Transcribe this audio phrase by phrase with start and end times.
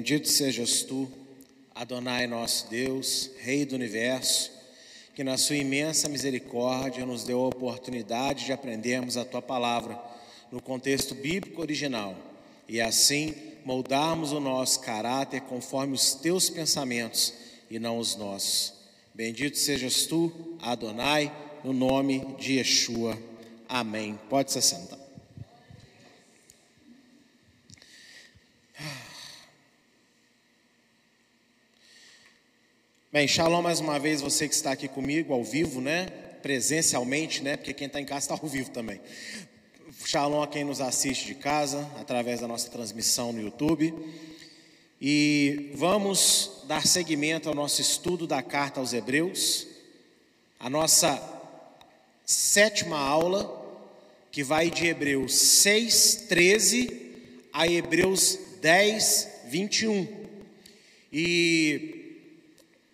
[0.00, 1.06] Bendito sejas tu,
[1.74, 4.50] Adonai nosso Deus, Rei do universo,
[5.14, 10.00] que na sua imensa misericórdia nos deu a oportunidade de aprendermos a tua palavra
[10.50, 12.16] no contexto bíblico original
[12.66, 17.34] e assim moldarmos o nosso caráter conforme os teus pensamentos
[17.70, 18.72] e não os nossos.
[19.12, 21.30] Bendito sejas tu, Adonai,
[21.62, 23.18] no nome de Yeshua.
[23.68, 24.18] Amém.
[24.30, 24.99] Pode se sentar.
[33.12, 36.06] Bem, shalom mais uma vez, você que está aqui comigo ao vivo, né?
[36.42, 37.56] Presencialmente, né?
[37.56, 39.00] Porque quem está em casa está ao vivo também.
[40.04, 43.92] Shalom a quem nos assiste de casa, através da nossa transmissão no YouTube.
[45.00, 49.66] E vamos dar seguimento ao nosso estudo da carta aos Hebreus,
[50.60, 51.20] a nossa
[52.24, 53.60] sétima aula,
[54.30, 57.10] que vai de Hebreus 6, 13
[57.52, 60.06] a Hebreus 10, 21.
[61.12, 61.99] E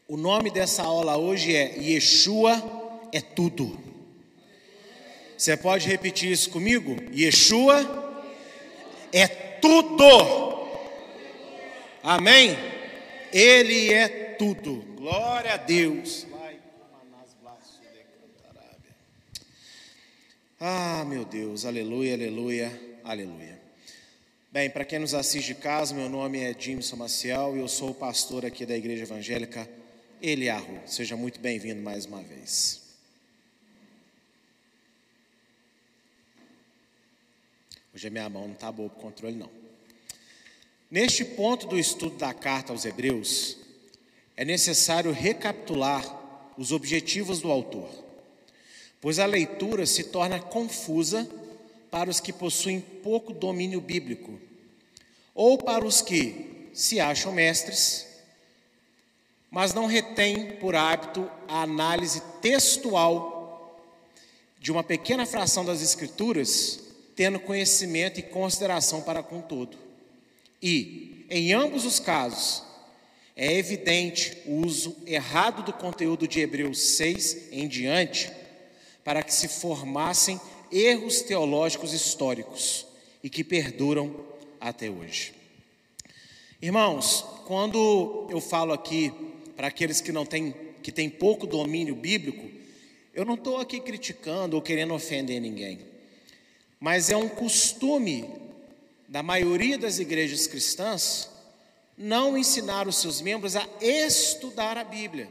[0.09, 2.63] o nome dessa aula hoje é Yeshua
[3.13, 3.79] é tudo.
[5.37, 6.97] Você pode repetir isso comigo?
[7.13, 7.85] Yeshua
[9.13, 10.05] é tudo.
[12.03, 12.57] Amém?
[13.33, 14.85] Ele é tudo.
[14.97, 16.27] Glória a Deus.
[20.59, 23.61] Ah, meu Deus, aleluia, aleluia, aleluia.
[24.51, 27.91] Bem, para quem nos assiste de casa, meu nome é Jimson Maciel e eu sou
[27.91, 29.69] o pastor aqui da Igreja Evangélica
[30.23, 30.81] Eliarro.
[30.87, 32.81] Seja muito bem-vindo mais uma vez.
[37.95, 39.51] Hoje a minha mão não está boa para o controle, não.
[40.91, 43.57] Neste ponto do estudo da carta aos Hebreus,
[44.37, 46.05] é necessário recapitular
[46.57, 47.89] os objetivos do autor,
[49.01, 51.29] pois a leitura se torna confusa
[51.91, 54.41] para os que possuem pouco domínio bíblico,
[55.35, 58.06] ou para os que se acham mestres
[59.51, 63.37] mas não retém por hábito a análise textual
[64.59, 66.81] de uma pequena fração das Escrituras,
[67.15, 69.77] tendo conhecimento e consideração para com todo.
[70.61, 72.63] E, em ambos os casos,
[73.37, 78.33] é evidente o uso errado do conteúdo de Hebreus 6 em diante,
[79.05, 80.41] para que se formassem
[80.73, 82.87] erros teológicos históricos
[83.23, 84.15] e que perduram
[84.61, 85.33] até hoje.
[86.61, 89.13] Irmãos, quando eu falo aqui
[89.57, 92.49] para aqueles que não têm, que têm pouco domínio bíblico,
[93.15, 95.79] eu não estou aqui criticando ou querendo ofender ninguém,
[96.79, 98.29] mas é um costume
[99.09, 101.31] da maioria das igrejas cristãs
[101.97, 105.29] não ensinar os seus membros a estudar a Bíblia.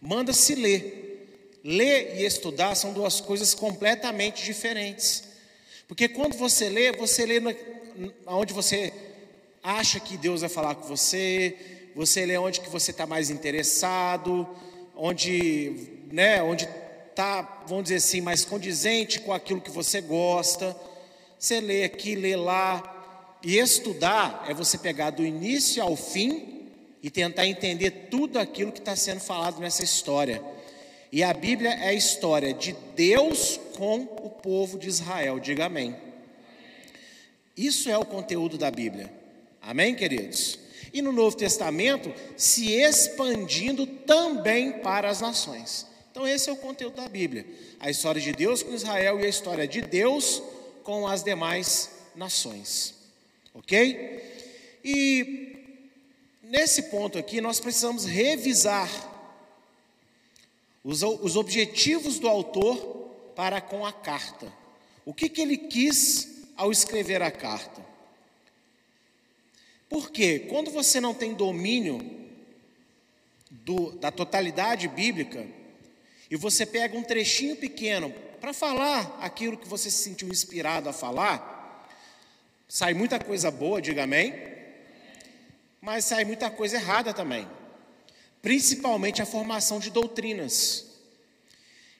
[0.00, 1.60] Manda-se ler.
[1.62, 5.24] Ler e estudar são duas coisas completamente diferentes.
[5.86, 7.40] Porque quando você lê, você lê
[8.26, 8.92] onde você
[9.62, 14.48] acha que Deus vai falar com você, você lê onde que você está mais interessado,
[14.94, 16.64] onde, né, onde
[17.10, 20.76] está, vamos dizer assim, mais condizente com aquilo que você gosta.
[21.36, 23.38] Você lê aqui, lê lá.
[23.42, 26.68] E estudar é você pegar do início ao fim
[27.02, 30.40] e tentar entender tudo aquilo que está sendo falado nessa história.
[31.10, 35.40] E a Bíblia é a história de Deus com o povo de Israel.
[35.40, 35.96] Diga amém.
[37.56, 39.12] Isso é o conteúdo da Bíblia.
[39.60, 40.67] Amém, queridos?
[40.92, 45.86] E no Novo Testamento se expandindo também para as nações.
[46.10, 47.46] Então, esse é o conteúdo da Bíblia:
[47.78, 50.42] a história de Deus com Israel e a história de Deus
[50.82, 52.94] com as demais nações.
[53.54, 54.80] Ok?
[54.84, 55.56] E
[56.42, 58.88] nesse ponto aqui, nós precisamos revisar
[60.82, 62.76] os, os objetivos do autor
[63.36, 64.52] para com a carta.
[65.04, 67.87] O que, que ele quis ao escrever a carta?
[69.88, 71.98] Porque quando você não tem domínio
[73.50, 75.46] do, da totalidade bíblica,
[76.30, 80.92] e você pega um trechinho pequeno para falar aquilo que você se sentiu inspirado a
[80.92, 81.88] falar,
[82.68, 84.34] sai muita coisa boa, diga amém,
[85.80, 87.48] mas sai muita coisa errada também,
[88.42, 90.86] principalmente a formação de doutrinas.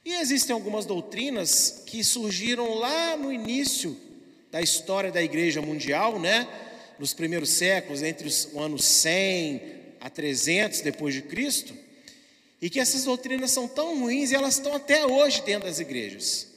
[0.04, 3.98] E existem algumas doutrinas que surgiram lá no início
[4.50, 6.46] da história da igreja mundial, né?
[6.98, 11.74] Nos primeiros séculos, entre os anos 100 a 300 depois de Cristo,
[12.60, 16.48] e que essas doutrinas são tão ruins e elas estão até hoje dentro das igrejas.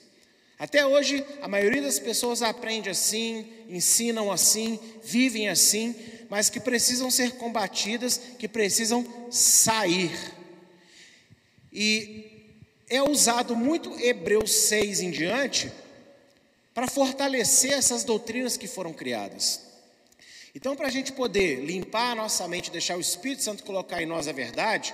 [0.58, 5.96] Até hoje, a maioria das pessoas aprende assim, ensinam assim, vivem assim,
[6.30, 10.12] mas que precisam ser combatidas, que precisam sair.
[11.74, 12.56] E
[12.90, 15.72] é usado muito Hebreus 6 em diante
[16.74, 19.71] para fortalecer essas doutrinas que foram criadas.
[20.54, 24.06] Então, para a gente poder limpar a nossa mente, deixar o Espírito Santo colocar em
[24.06, 24.94] nós a verdade,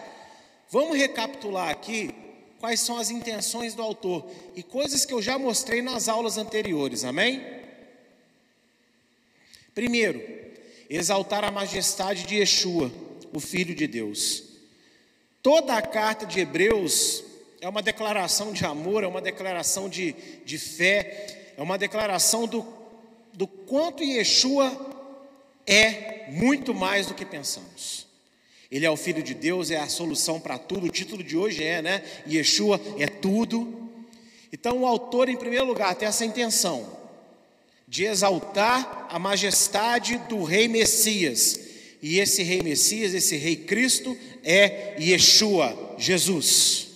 [0.70, 2.14] vamos recapitular aqui
[2.60, 7.04] quais são as intenções do autor e coisas que eu já mostrei nas aulas anteriores,
[7.04, 7.44] amém?
[9.74, 10.24] Primeiro,
[10.90, 12.92] exaltar a majestade de Yeshua,
[13.34, 14.44] o Filho de Deus.
[15.42, 17.24] Toda a carta de Hebreus
[17.62, 20.14] é uma declaração de amor, é uma declaração de,
[20.46, 22.66] de fé, é uma declaração do,
[23.34, 24.87] do quanto Yeshua
[25.68, 28.08] é muito mais do que pensamos.
[28.72, 30.88] Ele é o Filho de Deus, é a solução para tudo.
[30.88, 32.04] O título de hoje é, né?
[32.28, 33.90] Yeshua é tudo.
[34.52, 36.98] Então, o autor, em primeiro lugar, tem essa intenção
[37.88, 41.60] de exaltar a majestade do Rei Messias.
[42.02, 46.88] E esse Rei Messias, esse Rei Cristo, é Yeshua, Jesus.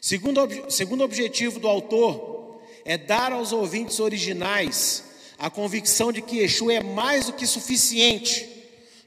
[0.00, 5.02] Segundo, segundo objetivo do autor é dar aos ouvintes originais
[5.38, 8.48] a convicção de que Yeshua é mais do que suficiente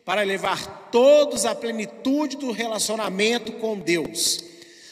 [0.05, 4.43] para levar todos à plenitude do relacionamento com Deus.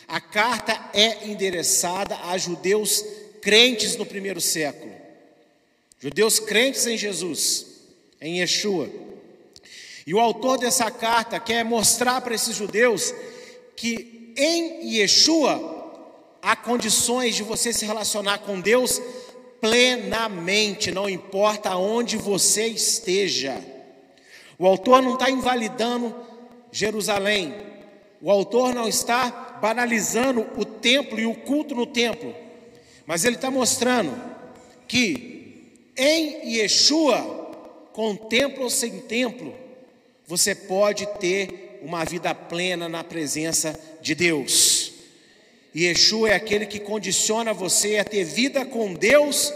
[0.08, 3.04] A carta é endereçada a judeus
[3.42, 4.94] crentes no primeiro século,
[6.00, 7.66] judeus crentes em Jesus,
[8.22, 8.90] em Yeshua.
[10.06, 13.14] E o autor dessa carta quer mostrar para esses judeus
[13.76, 15.76] que em Yeshua
[16.42, 19.02] há condições de você se relacionar com Deus
[19.60, 23.64] plenamente, não importa onde você esteja.
[24.58, 26.16] O autor não está invalidando
[26.72, 27.54] Jerusalém,
[28.22, 32.36] o autor não está banalizando o templo e o culto no templo,
[33.06, 34.14] mas ele está mostrando
[34.88, 35.38] que
[35.96, 37.20] em Yeshua,
[37.94, 39.54] com templo ou sem templo,
[40.26, 44.77] você pode ter uma vida plena na presença de Deus.
[45.76, 49.54] Yeshua é aquele que condiciona você a ter vida com Deus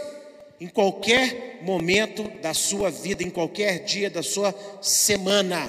[0.60, 5.68] em qualquer momento da sua vida, em qualquer dia da sua semana.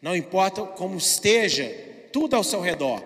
[0.00, 1.68] Não importa como esteja,
[2.12, 3.00] tudo ao seu redor.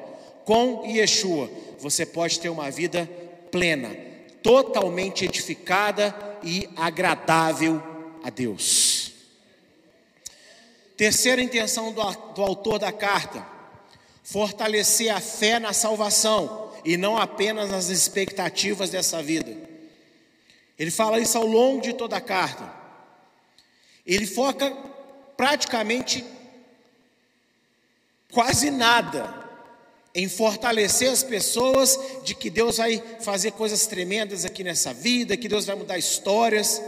[0.44, 3.08] Com Yeshua, você pode ter uma vida
[3.50, 3.96] plena,
[4.42, 7.82] totalmente edificada e agradável
[8.22, 9.12] a Deus.
[10.96, 12.02] Terceira intenção do,
[12.34, 13.44] do autor da carta:
[14.22, 19.56] fortalecer a fé na salvação e não apenas nas expectativas dessa vida.
[20.78, 22.72] Ele fala isso ao longo de toda a carta.
[24.06, 24.70] Ele foca
[25.36, 26.24] praticamente
[28.32, 29.42] quase nada
[30.14, 35.48] em fortalecer as pessoas de que Deus vai fazer coisas tremendas aqui nessa vida, que
[35.48, 36.82] Deus vai mudar histórias.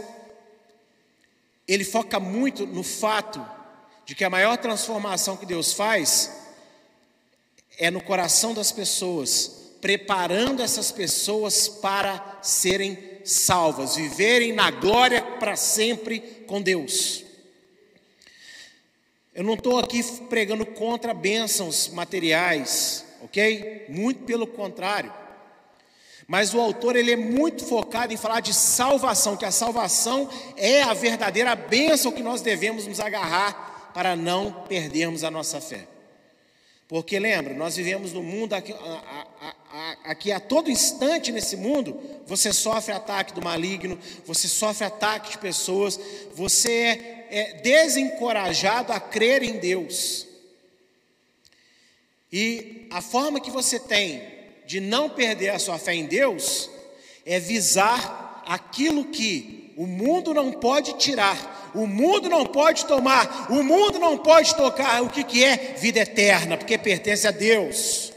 [1.67, 3.43] Ele foca muito no fato
[4.05, 6.44] de que a maior transformação que Deus faz
[7.77, 9.51] é no coração das pessoas,
[9.81, 17.23] preparando essas pessoas para serem salvas, viverem na glória para sempre com Deus.
[19.33, 23.85] Eu não estou aqui pregando contra bênçãos materiais, ok?
[23.89, 25.13] Muito pelo contrário.
[26.27, 30.81] Mas o autor ele é muito focado em falar de salvação, que a salvação é
[30.81, 35.94] a verdadeira bênção que nós devemos nos agarrar para não perdermos a nossa fé.
[36.87, 39.27] Porque lembra, nós vivemos no mundo aqui, a,
[39.71, 45.31] a, aqui a todo instante nesse mundo, você sofre ataque do maligno, você sofre ataque
[45.31, 45.99] de pessoas,
[46.33, 50.27] você é, é desencorajado a crer em Deus.
[52.31, 54.21] E a forma que você tem
[54.67, 56.69] de não perder a sua fé em Deus
[57.25, 63.61] é visar aquilo que o mundo não pode tirar, o mundo não pode tomar, o
[63.61, 65.03] mundo não pode tocar.
[65.03, 65.75] O que, que é?
[65.77, 68.13] Vida eterna, porque pertence a Deus.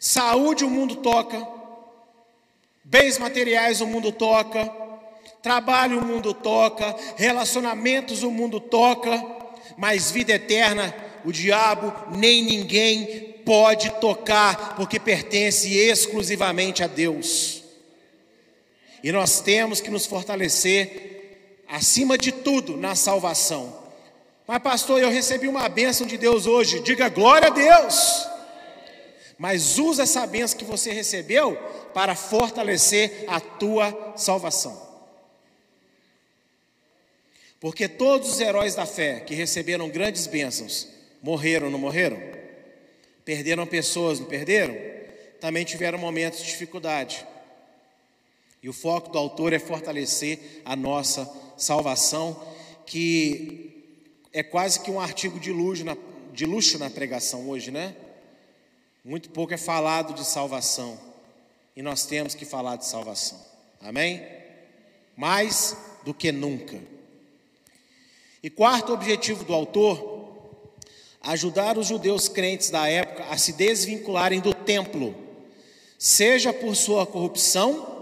[0.00, 1.46] Saúde o mundo toca,
[2.84, 4.70] bens materiais o mundo toca,
[5.42, 9.24] trabalho o mundo toca, relacionamentos o mundo toca,
[9.76, 17.55] mas vida eterna o diabo nem ninguém pode tocar, porque pertence exclusivamente a Deus.
[19.02, 23.84] E nós temos que nos fortalecer acima de tudo, na salvação.
[24.46, 26.80] Mas, pastor, eu recebi uma bênção de Deus hoje.
[26.80, 28.26] Diga glória a Deus.
[29.38, 31.56] Mas usa essa bênção que você recebeu
[31.92, 34.86] para fortalecer a tua salvação.
[37.58, 40.88] Porque todos os heróis da fé que receberam grandes bênçãos
[41.22, 42.20] morreram, não morreram?
[43.24, 44.76] Perderam pessoas, não perderam?
[45.40, 47.26] Também tiveram momentos de dificuldade.
[48.66, 52.36] E o foco do autor é fortalecer a nossa salvação,
[52.84, 53.94] que
[54.32, 55.96] é quase que um artigo de luxo na,
[56.32, 57.94] de luxo na pregação hoje, né?
[59.04, 60.98] Muito pouco é falado de salvação.
[61.76, 63.40] E nós temos que falar de salvação.
[63.80, 64.26] Amém?
[65.16, 66.76] Mais do que nunca.
[68.42, 70.28] E quarto objetivo do autor,
[71.20, 75.14] ajudar os judeus crentes da época a se desvincularem do templo,
[75.96, 77.94] seja por sua corrupção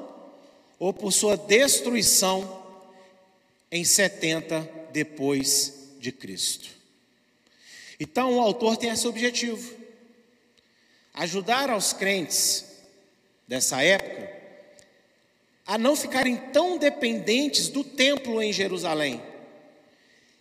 [0.78, 2.62] ou por sua destruição
[3.70, 6.68] em 70 depois de Cristo.
[7.98, 9.74] Então o autor tem esse objetivo:
[11.14, 12.64] ajudar aos crentes
[13.46, 14.34] dessa época
[15.66, 19.20] a não ficarem tão dependentes do templo em Jerusalém.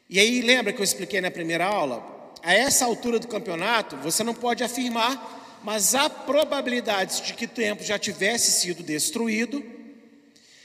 [0.10, 2.34] E aí, lembra que eu expliquei na primeira aula?
[2.44, 7.50] A essa altura do campeonato, você não pode afirmar, mas há probabilidades de que o
[7.50, 9.64] templo já tivesse sido destruído.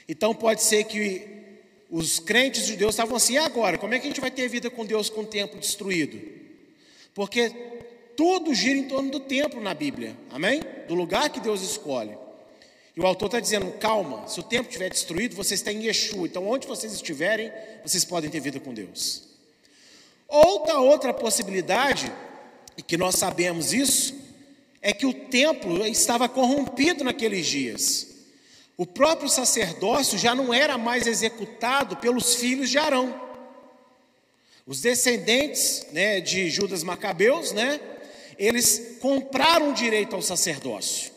[0.09, 1.23] Então, pode ser que
[1.87, 3.77] os crentes judeus estavam assim: e agora?
[3.77, 6.19] Como é que a gente vai ter vida com Deus com o templo destruído?
[7.13, 7.51] Porque
[8.17, 10.61] tudo gira em torno do templo na Bíblia, amém?
[10.87, 12.17] Do lugar que Deus escolhe.
[12.95, 16.25] E o autor está dizendo: calma, se o templo estiver destruído, vocês têm Yeshua.
[16.25, 17.51] Então, onde vocês estiverem,
[17.83, 19.29] vocês podem ter vida com Deus.
[20.27, 22.11] Outra outra possibilidade,
[22.75, 24.15] e que nós sabemos isso,
[24.81, 28.08] é que o templo estava corrompido naqueles dias.
[28.79, 33.13] O próprio sacerdócio já não era mais executado pelos filhos de Arão.
[34.65, 37.77] Os descendentes né, de Judas Macabeus, né,
[38.37, 41.11] eles compraram direito ao sacerdócio.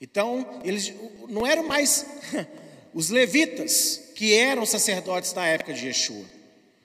[0.00, 0.94] Então, eles
[1.28, 2.06] não eram mais
[2.94, 6.24] os levitas que eram sacerdotes na época de Yeshua.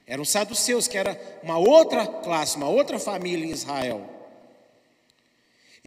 [0.05, 4.16] Eram os saduceus, que era uma outra classe, uma outra família em Israel.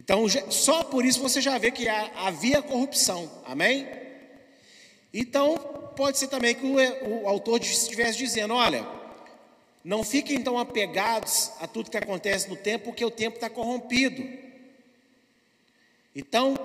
[0.03, 3.87] Então, só por isso você já vê que havia corrupção, amém?
[5.13, 5.55] Então,
[5.95, 8.83] pode ser também que o, o autor estivesse dizendo: olha,
[9.83, 14.27] não fiquem então apegados a tudo que acontece no tempo, porque o tempo está corrompido.
[16.15, 16.57] Então,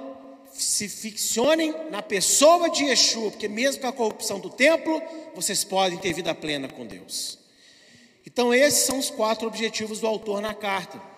[0.51, 5.03] se ficcionem na pessoa de Yeshua, porque mesmo com a corrupção do templo,
[5.35, 7.39] vocês podem ter vida plena com Deus.
[8.27, 11.16] Então, esses são os quatro objetivos do autor na carta.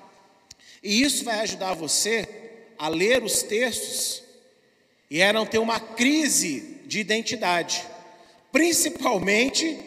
[0.82, 2.28] E isso vai ajudar você
[2.78, 4.23] a ler os textos
[5.11, 7.85] e a não ter uma crise de identidade,
[8.52, 9.78] principalmente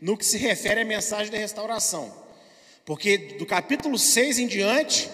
[0.00, 2.12] no que se refere à mensagem da restauração.
[2.84, 5.08] Porque do capítulo 6 em diante,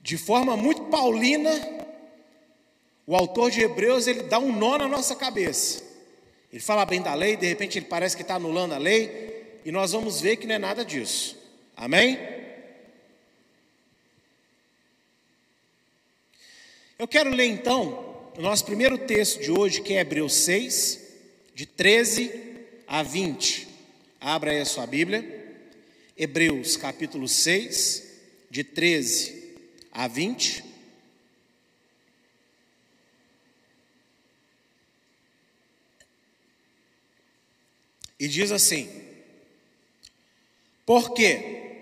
[0.00, 1.50] de forma muito paulina,
[3.06, 5.82] o autor de Hebreus ele dá um nó na nossa cabeça.
[6.52, 9.72] Ele fala bem da lei, de repente ele parece que está anulando a lei, e
[9.72, 11.38] nós vamos ver que não é nada disso.
[11.76, 12.18] Amém?
[17.02, 21.00] Eu quero ler então o nosso primeiro texto de hoje, que é Hebreus 6,
[21.52, 22.32] de 13
[22.86, 23.66] a 20.
[24.20, 25.58] Abra aí a sua Bíblia.
[26.16, 28.06] Hebreus capítulo 6,
[28.48, 29.56] de 13
[29.90, 30.64] a 20.
[38.16, 38.88] E diz assim:
[40.86, 41.80] Porque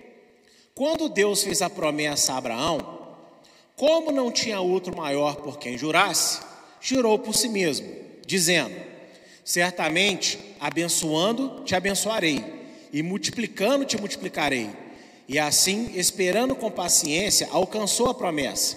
[0.75, 3.00] quando Deus fez a promessa a Abraão,
[3.81, 6.41] como não tinha outro maior por quem jurasse,
[6.83, 7.91] jurou por si mesmo,
[8.27, 8.75] dizendo:
[9.43, 12.45] Certamente, abençoando, te abençoarei,
[12.93, 14.69] e multiplicando, te multiplicarei.
[15.27, 18.77] E assim, esperando com paciência, alcançou a promessa.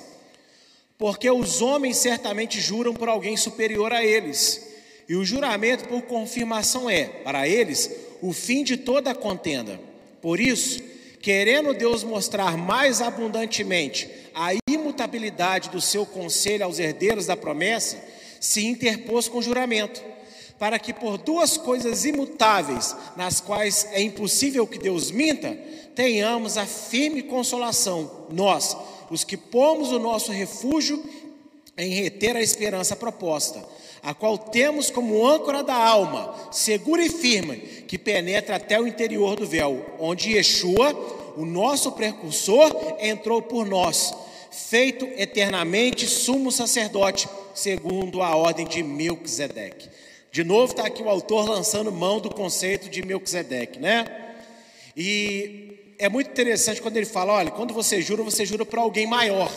[0.98, 4.66] Porque os homens certamente juram por alguém superior a eles
[5.10, 7.92] e o juramento por confirmação é, para eles,
[8.22, 9.78] o fim de toda a contenda.
[10.22, 10.82] Por isso,
[11.22, 14.63] querendo Deus mostrar mais abundantemente a
[14.94, 17.98] imutabilidade do seu conselho aos herdeiros da promessa,
[18.40, 20.02] se interpôs com juramento,
[20.60, 25.58] para que por duas coisas imutáveis, nas quais é impossível que Deus minta,
[25.96, 28.78] tenhamos a firme consolação, nós,
[29.10, 31.04] os que pomos o nosso refúgio
[31.76, 33.74] em reter a esperança proposta
[34.04, 37.56] a qual temos como âncora da alma, segura e firme,
[37.88, 40.94] que penetra até o interior do véu, onde Yeshua,
[41.38, 44.14] o nosso precursor, entrou por nós,
[44.54, 49.90] feito eternamente sumo sacerdote, segundo a ordem de Melquisedeque.
[50.32, 54.06] De novo está aqui o autor lançando mão do conceito de Melquisedeque, né?
[54.96, 59.08] E é muito interessante quando ele fala, olha, quando você jura, você jura para alguém
[59.08, 59.52] maior.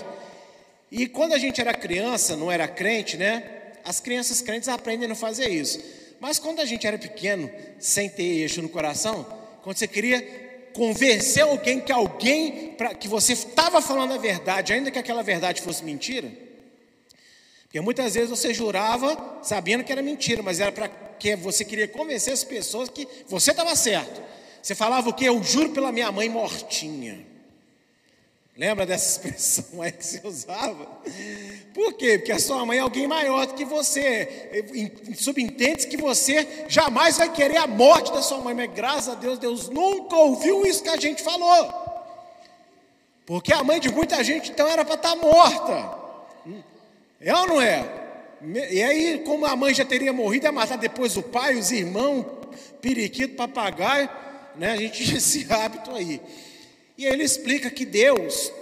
[0.91, 3.43] E quando a gente era criança, não era crente, né?
[3.85, 5.81] As crianças crentes aprendem a não fazer isso.
[6.21, 9.27] Mas quando a gente era pequeno, sem ter eixo no coração,
[9.63, 10.46] quando você queria
[10.77, 15.63] convencer alguém que alguém, pra, que você estava falando a verdade, ainda que aquela verdade
[15.63, 16.31] fosse mentira,
[17.63, 21.89] porque muitas vezes você jurava sabendo que era mentira, mas era para que você queria
[21.89, 24.23] convencer as pessoas que você estava certo.
[24.63, 25.25] Você falava o que?
[25.25, 27.25] Eu juro pela minha mãe mortinha.
[28.57, 30.87] Lembra dessa expressão aí que você usava?
[31.75, 32.19] Por quê?
[32.19, 34.65] Porque a sua mãe é alguém maior do que você.
[35.15, 39.39] Subentende que você jamais vai querer a morte da sua mãe, mas graças a Deus,
[39.39, 41.85] Deus nunca ouviu isso que a gente falou.
[43.27, 46.07] Porque a mãe de muita gente então era para estar tá morta.
[47.21, 47.85] É ou não é?
[48.71, 52.25] E aí, como a mãe já teria morrido, ia matar depois o pai, os irmãos,
[52.81, 54.09] periquito, papagaio,
[54.55, 54.73] né?
[54.73, 56.21] A gente tinha esse hábito aí.
[56.97, 58.53] E ele explica que Deus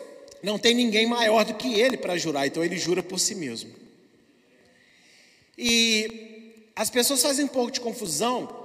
[0.43, 3.71] não tem ninguém maior do que ele para jurar, então ele jura por si mesmo.
[5.57, 8.63] E as pessoas fazem um pouco de confusão,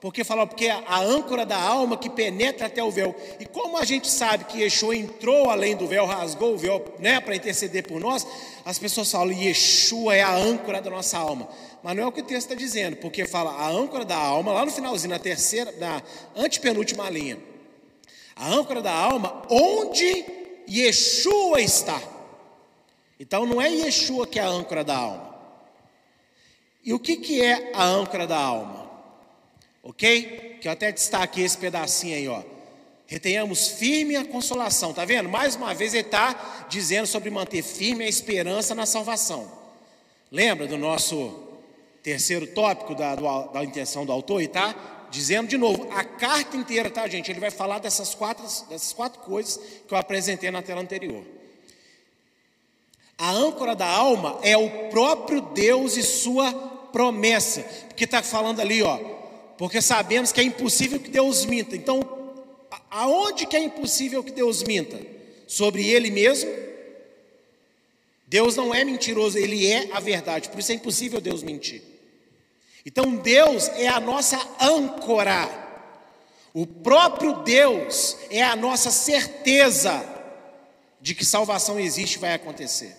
[0.00, 3.14] porque falam, porque a âncora da alma que penetra até o véu.
[3.38, 7.20] E como a gente sabe que Yeshua entrou além do véu, rasgou o véu, né,
[7.20, 8.26] para interceder por nós,
[8.64, 11.48] as pessoas falam, Yeshua é a âncora da nossa alma.
[11.84, 14.52] Mas não é o que o texto está dizendo, porque fala a âncora da alma,
[14.52, 16.02] lá no finalzinho, na terceira, na
[16.34, 17.38] antepenúltima linha.
[18.42, 20.24] A âncora da alma, onde
[20.68, 22.02] Yeshua está.
[23.20, 25.32] Então não é Yeshua que é a âncora da alma.
[26.82, 28.90] E o que, que é a âncora da alma?
[29.80, 30.58] Ok?
[30.60, 32.42] Que eu até destaquei esse pedacinho aí, ó.
[33.06, 35.28] Retenhamos firme a consolação, tá vendo?
[35.28, 39.48] Mais uma vez ele está dizendo sobre manter firme a esperança na salvação.
[40.32, 41.44] Lembra do nosso
[42.02, 44.42] terceiro tópico da, do, da intenção do autor?
[44.42, 44.74] E tá
[45.12, 47.30] dizendo de novo, a carta inteira, tá, gente?
[47.30, 51.22] Ele vai falar dessas quatro, dessas quatro coisas que eu apresentei na tela anterior.
[53.18, 56.50] A âncora da alma é o próprio Deus e sua
[56.92, 58.96] promessa, porque está falando ali, ó,
[59.58, 61.76] porque sabemos que é impossível que Deus minta.
[61.76, 62.00] Então,
[62.90, 64.98] aonde que é impossível que Deus minta?
[65.46, 66.50] Sobre Ele mesmo?
[68.26, 71.91] Deus não é mentiroso, Ele é a verdade, por isso é impossível Deus mentir.
[72.84, 75.48] Então Deus é a nossa âncora.
[76.54, 80.04] O próprio Deus é a nossa certeza
[81.00, 82.94] de que salvação existe e vai acontecer.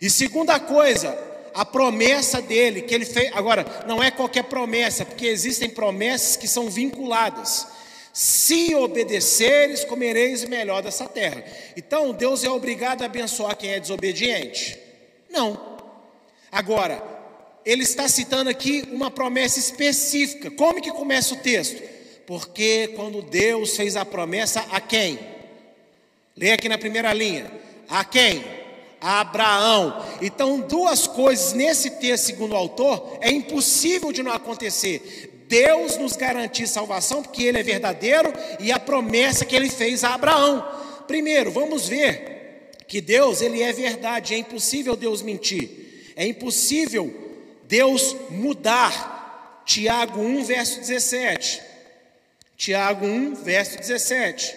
[0.00, 1.16] E segunda coisa,
[1.54, 3.30] a promessa dele, que ele fez.
[3.34, 7.66] Agora, não é qualquer promessa, porque existem promessas que são vinculadas.
[8.12, 11.42] Se obedeceres, comereis o melhor dessa terra.
[11.76, 14.78] Então, Deus é obrigado a abençoar quem é desobediente?
[15.30, 15.78] Não.
[16.50, 17.02] Agora,
[17.66, 20.52] ele está citando aqui uma promessa específica.
[20.52, 21.82] Como que começa o texto?
[22.24, 25.18] Porque quando Deus fez a promessa a quem?
[26.36, 27.50] Leia aqui na primeira linha.
[27.88, 28.44] A quem?
[29.00, 30.04] A Abraão.
[30.22, 35.44] Então, duas coisas nesse texto, segundo o autor, é impossível de não acontecer.
[35.48, 40.14] Deus nos garantir salvação, porque Ele é verdadeiro, e a promessa que Ele fez a
[40.14, 40.64] Abraão.
[41.08, 46.14] Primeiro, vamos ver que Deus, Ele é verdade, é impossível Deus mentir.
[46.16, 47.25] É impossível
[47.68, 49.62] Deus mudar.
[49.64, 51.62] Tiago 1, verso 17.
[52.56, 54.56] Tiago 1, verso 17.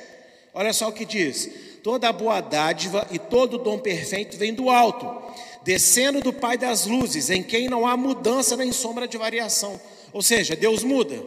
[0.53, 1.49] Olha só o que diz:
[1.83, 5.21] Toda boa dádiva e todo dom perfeito vem do alto,
[5.63, 9.79] descendo do Pai das luzes, em quem não há mudança nem sombra de variação.
[10.13, 11.21] Ou seja, Deus muda.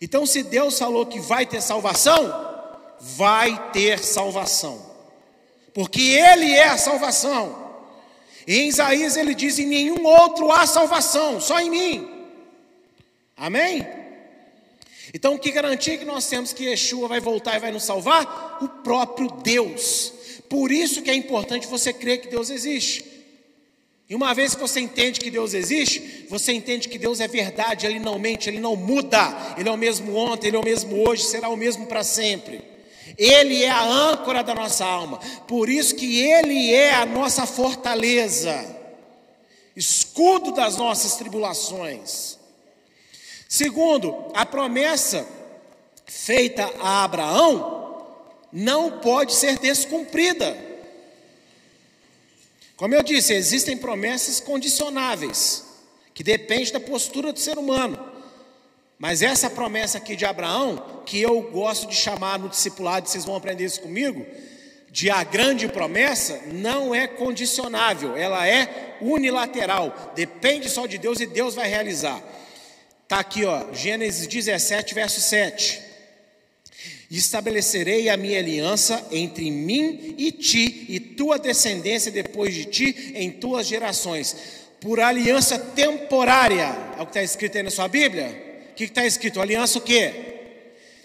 [0.00, 2.32] Então, se Deus falou que vai ter salvação,
[3.00, 4.84] vai ter salvação,
[5.72, 7.63] porque Ele é a salvação.
[8.46, 12.08] Em Isaías ele diz: em nenhum outro há salvação, só em mim.
[13.36, 13.86] Amém?
[15.12, 18.58] Então, que garantia que nós temos que Yeshua vai voltar e vai nos salvar?
[18.60, 20.12] O próprio Deus.
[20.48, 23.04] Por isso que é importante você crer que Deus existe.
[24.08, 27.86] E uma vez que você entende que Deus existe, você entende que Deus é verdade,
[27.86, 31.08] Ele não mente, Ele não muda, Ele é o mesmo ontem, Ele é o mesmo
[31.08, 32.60] hoje, será o mesmo para sempre.
[33.18, 38.76] Ele é a âncora da nossa alma, por isso que Ele é a nossa fortaleza,
[39.76, 42.38] escudo das nossas tribulações.
[43.48, 45.26] Segundo, a promessa
[46.06, 47.74] feita a Abraão
[48.52, 50.56] não pode ser descumprida.
[52.76, 55.64] Como eu disse, existem promessas condicionáveis,
[56.12, 58.13] que dependem da postura do ser humano.
[58.98, 63.36] Mas essa promessa aqui de Abraão, que eu gosto de chamar no discipulado, vocês vão
[63.36, 64.24] aprender isso comigo,
[64.90, 71.26] de a grande promessa, não é condicionável, ela é unilateral, depende só de Deus e
[71.26, 72.22] Deus vai realizar.
[73.02, 75.82] Está aqui, ó, Gênesis 17, verso 7.
[77.10, 83.32] Estabelecerei a minha aliança entre mim e ti, e tua descendência depois de ti, em
[83.32, 84.36] tuas gerações,
[84.80, 88.43] por aliança temporária, é o que está escrito aí na sua Bíblia?
[88.74, 89.40] O que está escrito?
[89.40, 90.12] Aliança o quê?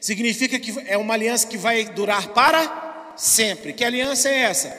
[0.01, 3.73] Significa que é uma aliança que vai durar para sempre.
[3.73, 4.69] Que aliança é essa?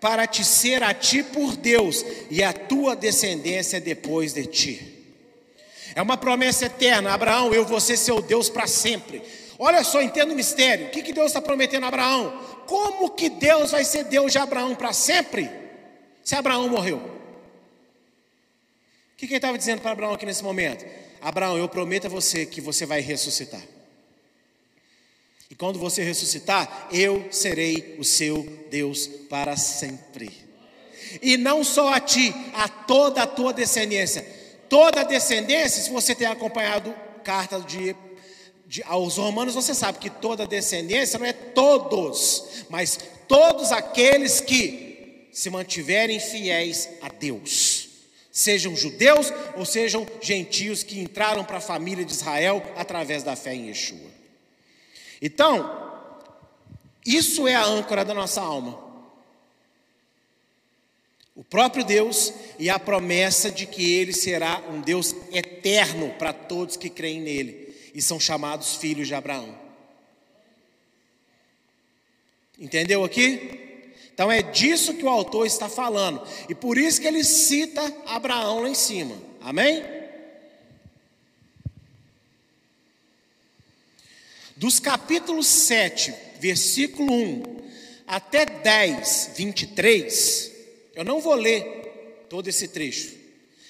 [0.00, 5.14] Para te ser a ti por Deus e a tua descendência depois de ti.
[5.94, 9.22] É uma promessa eterna, Abraão, eu vou ser seu Deus para sempre.
[9.56, 10.88] Olha só, entenda o mistério.
[10.88, 12.36] O que, que Deus está prometendo a Abraão?
[12.66, 15.48] Como que Deus vai ser Deus de Abraão para sempre?
[16.24, 16.96] Se Abraão morreu.
[16.96, 17.10] O
[19.16, 20.84] que, que ele estava dizendo para Abraão aqui nesse momento?
[21.24, 23.62] Abraão, eu prometo a você que você vai ressuscitar.
[25.50, 30.30] E quando você ressuscitar, eu serei o seu Deus para sempre.
[31.22, 34.22] E não só a ti, a toda a tua descendência.
[34.68, 37.96] Toda a descendência, se você tem acompanhado carta de,
[38.66, 45.26] de, aos romanos, você sabe que toda descendência não é todos, mas todos aqueles que
[45.32, 47.73] se mantiverem fiéis a Deus.
[48.34, 53.54] Sejam judeus ou sejam gentios que entraram para a família de Israel através da fé
[53.54, 54.10] em Yeshua.
[55.22, 56.02] Então,
[57.06, 58.82] isso é a âncora da nossa alma.
[61.36, 66.76] O próprio Deus e a promessa de que Ele será um Deus eterno para todos
[66.76, 69.56] que creem nele e são chamados filhos de Abraão.
[72.58, 73.73] Entendeu aqui?
[74.14, 76.22] Então é disso que o autor está falando.
[76.48, 79.14] E por isso que ele cita Abraão lá em cima.
[79.40, 79.84] Amém?
[84.56, 87.64] Dos capítulos 7, versículo 1
[88.06, 90.52] até 10, 23,
[90.94, 93.14] eu não vou ler todo esse trecho,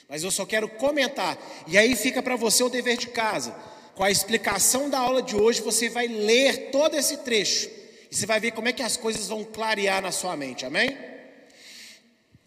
[0.08, 1.38] mas eu só quero comentar.
[1.66, 3.54] E aí fica para você o dever de casa.
[3.94, 7.70] Com a explicação da aula de hoje, você vai ler todo esse trecho.
[8.14, 10.96] E você vai ver como é que as coisas vão clarear na sua mente, amém?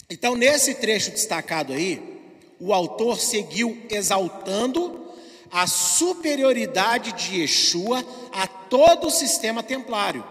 [0.10, 2.02] Então, nesse trecho destacado aí,
[2.58, 5.12] o autor seguiu exaltando
[5.52, 8.02] a superioridade de Yeshua
[8.32, 10.24] a todo o sistema templário,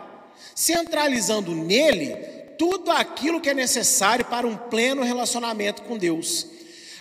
[0.54, 2.16] centralizando nele
[2.56, 6.46] tudo aquilo que é necessário para um pleno relacionamento com Deus.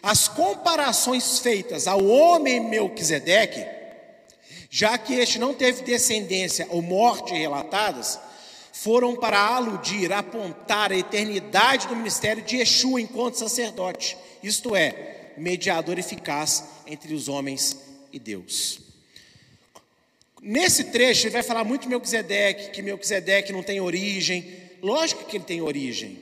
[0.04, 3.66] As comparações feitas ao homem Melquisedeque,
[4.70, 8.25] já que este não teve descendência ou morte relatadas,
[8.78, 15.98] foram para aludir, apontar a eternidade do ministério de Yeshua enquanto sacerdote, isto é, mediador
[15.98, 17.78] eficaz entre os homens
[18.12, 18.82] e Deus.
[20.42, 24.46] Nesse trecho, ele vai falar muito de Melquisedeque, que Melquisedeque não tem origem.
[24.84, 26.20] Lógico que ele tem origem.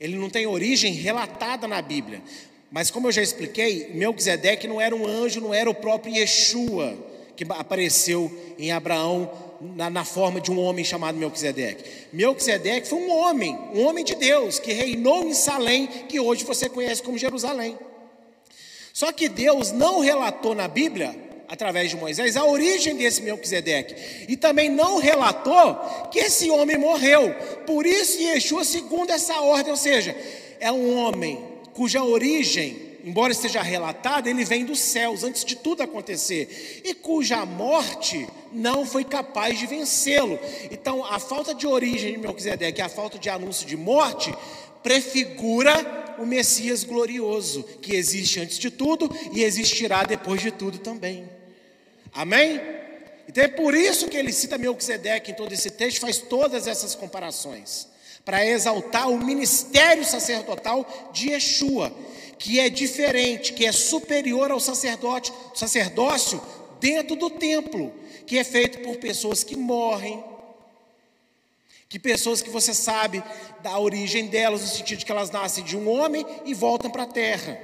[0.00, 2.22] Ele não tem origem relatada na Bíblia.
[2.70, 6.96] Mas como eu já expliquei, Melquisedeque não era um anjo, não era o próprio Yeshua
[7.36, 11.84] que apareceu em Abraão na, na, forma de um homem chamado Melquisedeque.
[12.12, 16.68] Melquisedeque foi um homem, um homem de Deus, que reinou em Salém, que hoje você
[16.68, 17.78] conhece como Jerusalém.
[18.92, 21.14] Só que Deus não relatou na Bíblia,
[21.48, 24.26] através de Moisés, a origem desse Melquisedeque.
[24.28, 25.74] E também não relatou
[26.10, 27.34] que esse homem morreu.
[27.66, 30.16] Por isso, Yeshua, segundo essa ordem, ou seja,
[30.58, 31.38] é um homem
[31.74, 37.44] cuja origem, embora esteja relatada, ele vem dos céus antes de tudo acontecer, e cuja
[37.44, 40.38] morte não foi capaz de vencê-lo.
[40.70, 44.34] Então, a falta de origem de Melquisedeque, a falta de anúncio de morte,
[44.82, 51.28] prefigura o Messias glorioso, que existe antes de tudo e existirá depois de tudo também.
[52.12, 52.60] Amém?
[53.28, 56.94] Então é por isso que ele cita Melquisedeque em todo esse texto, faz todas essas
[56.94, 57.88] comparações,
[58.24, 61.92] para exaltar o ministério sacerdotal de Yeshua,
[62.38, 66.42] que é diferente, que é superior ao sacerdote, sacerdócio
[66.80, 67.92] dentro do templo,
[68.26, 70.22] que é feito por pessoas que morrem,
[71.88, 73.22] que pessoas que você sabe
[73.62, 77.02] da origem delas, no sentido de que elas nascem de um homem e voltam para
[77.02, 77.60] a terra.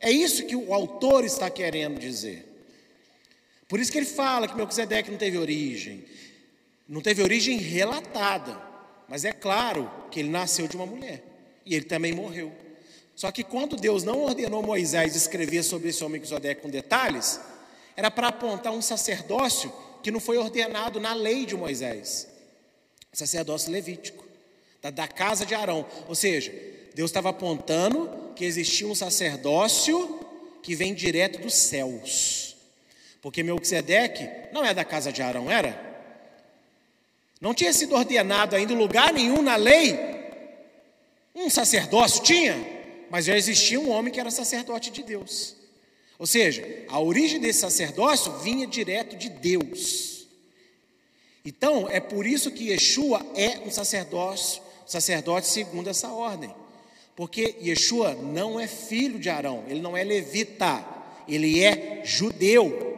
[0.00, 2.44] É isso que o autor está querendo dizer.
[3.68, 6.04] Por isso que ele fala que Melquisedeque não teve origem.
[6.88, 8.65] Não teve origem relatada.
[9.08, 11.22] Mas é claro que ele nasceu de uma mulher.
[11.64, 12.52] E ele também morreu.
[13.14, 17.40] Só que quando Deus não ordenou Moisés escrever sobre esse homem Melquisedeque com detalhes,
[17.96, 22.28] era para apontar um sacerdócio que não foi ordenado na lei de Moisés
[23.16, 24.24] sacerdócio levítico,
[24.82, 25.86] da, da casa de Arão.
[26.06, 26.52] Ou seja,
[26.94, 30.20] Deus estava apontando que existia um sacerdócio
[30.62, 32.56] que vem direto dos céus.
[33.22, 35.85] Porque Melquisedeque não é da casa de Arão, era?
[37.46, 39.96] Não tinha sido ordenado ainda lugar nenhum na lei.
[41.32, 42.56] Um sacerdócio tinha,
[43.08, 45.54] mas já existia um homem que era sacerdote de Deus.
[46.18, 50.26] Ou seja, a origem desse sacerdócio vinha direto de Deus.
[51.44, 56.52] Então, é por isso que Yeshua é um sacerdote, sacerdote segundo essa ordem.
[57.14, 60.84] Porque Yeshua não é filho de Arão, ele não é levita,
[61.28, 62.95] ele é judeu,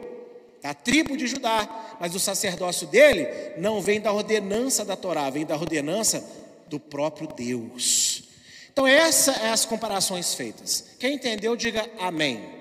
[0.61, 5.45] da tribo de Judá, mas o sacerdócio dele não vem da ordenança da Torá, vem
[5.45, 6.23] da ordenança
[6.67, 8.23] do próprio Deus.
[8.71, 10.85] Então, essas são as comparações feitas.
[10.99, 12.59] Quem entendeu, diga amém.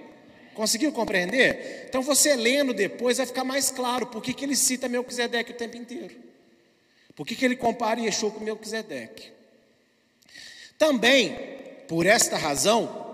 [0.58, 1.86] Conseguiu compreender?
[1.88, 5.54] Então você lendo depois vai ficar mais claro por que, que ele cita Melquisedeque o
[5.54, 6.16] tempo inteiro.
[7.14, 9.30] Por que, que ele compara Yeshua com Melquisedeque.
[10.76, 11.36] Também,
[11.86, 13.07] por esta razão,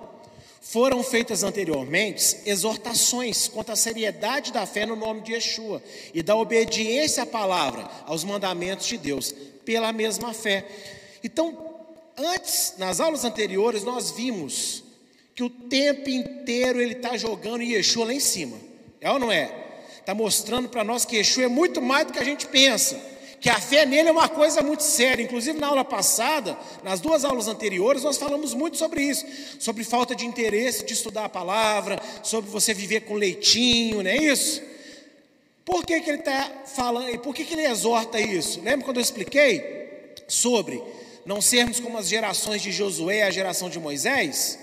[0.65, 5.83] foram feitas anteriormente exortações quanto à seriedade da fé no nome de Yeshua
[6.15, 10.67] e da obediência à palavra, aos mandamentos de Deus, pela mesma fé.
[11.23, 11.85] Então,
[12.17, 14.83] antes, nas aulas anteriores, nós vimos
[15.35, 18.57] que o tempo inteiro ele está jogando Yeshua lá em cima.
[19.03, 19.53] É ou não é?
[20.01, 23.14] Está mostrando para nós que Yeshua é muito mais do que a gente pensa
[23.45, 25.23] que a fé nele é uma coisa muito séria.
[25.23, 29.27] Inclusive, na aula passada, nas duas aulas anteriores, nós falamos muito sobre isso,
[29.59, 34.17] sobre falta de interesse de estudar a palavra, sobre você viver com leitinho, não é
[34.17, 34.63] isso?
[35.63, 38.63] Por que, que ele está falando, por que, que ele exorta isso?
[38.63, 40.83] Lembra quando eu expliquei sobre
[41.27, 44.59] não sermos como as gerações de Josué e a geração de Moisés?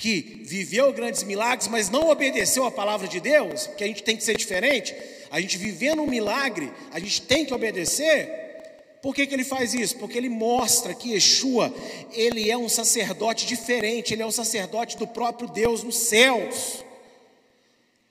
[0.00, 4.16] que viveu grandes milagres, mas não obedeceu a palavra de Deus, porque a gente tem
[4.16, 4.94] que ser diferente,
[5.30, 8.46] a gente vivendo um milagre, a gente tem que obedecer.
[9.02, 9.96] Por que, que ele faz isso?
[9.96, 11.72] Porque ele mostra que Yeshua,
[12.12, 16.84] ele é um sacerdote diferente, ele é um sacerdote do próprio Deus nos céus.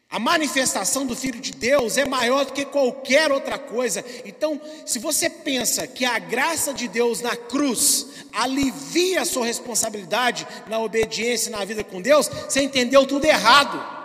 [0.10, 4.04] A manifestação do Filho de Deus é maior do que qualquer outra coisa.
[4.24, 10.48] Então, se você pensa que a graça de Deus na cruz alivia a sua responsabilidade
[10.68, 13.97] na obediência na vida com Deus, você entendeu tudo errado.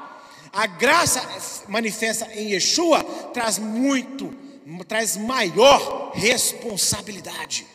[0.53, 4.37] A graça manifesta em Yeshua traz muito,
[4.87, 7.67] traz maior responsabilidade.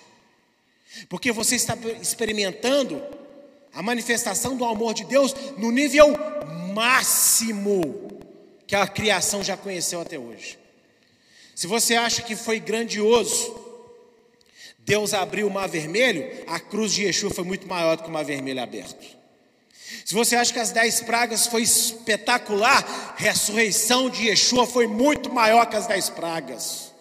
[1.09, 3.01] Porque você está experimentando
[3.73, 6.07] a manifestação do amor de Deus no nível
[6.73, 8.21] máximo
[8.67, 10.59] que a criação já conheceu até hoje.
[11.55, 13.55] Se você acha que foi grandioso,
[14.77, 18.11] Deus abriu o mar vermelho, a cruz de Yeshua foi muito maior do que o
[18.11, 19.16] mar vermelho aberto.
[20.05, 25.33] Se você acha que as dez pragas foi espetacular, a ressurreição de Yeshua foi muito
[25.33, 26.93] maior que as dez pragas.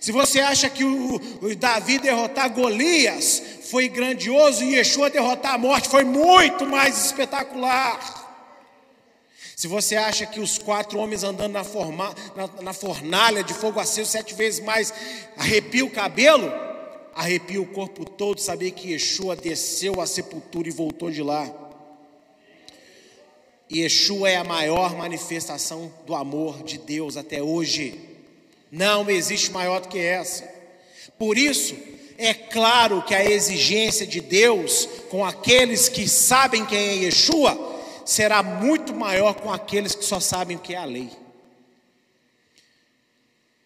[0.00, 5.58] Se você acha que o, o Davi derrotar Golias foi grandioso e Yeshua derrotar a
[5.58, 8.22] morte foi muito mais espetacular.
[9.56, 13.80] Se você acha que os quatro homens andando na, forma, na, na fornalha de fogo
[13.80, 14.92] aceso sete vezes mais
[15.36, 16.52] arrepia o cabelo,
[17.14, 21.63] arrepia o corpo todo, saber que Yeshua desceu à sepultura e voltou de lá.
[23.72, 27.98] Yeshua é a maior manifestação do amor de Deus até hoje.
[28.70, 30.44] Não existe maior do que essa.
[31.18, 31.76] Por isso,
[32.18, 37.74] é claro que a exigência de Deus com aqueles que sabem quem é Yeshua
[38.04, 41.10] será muito maior com aqueles que só sabem o que é a lei.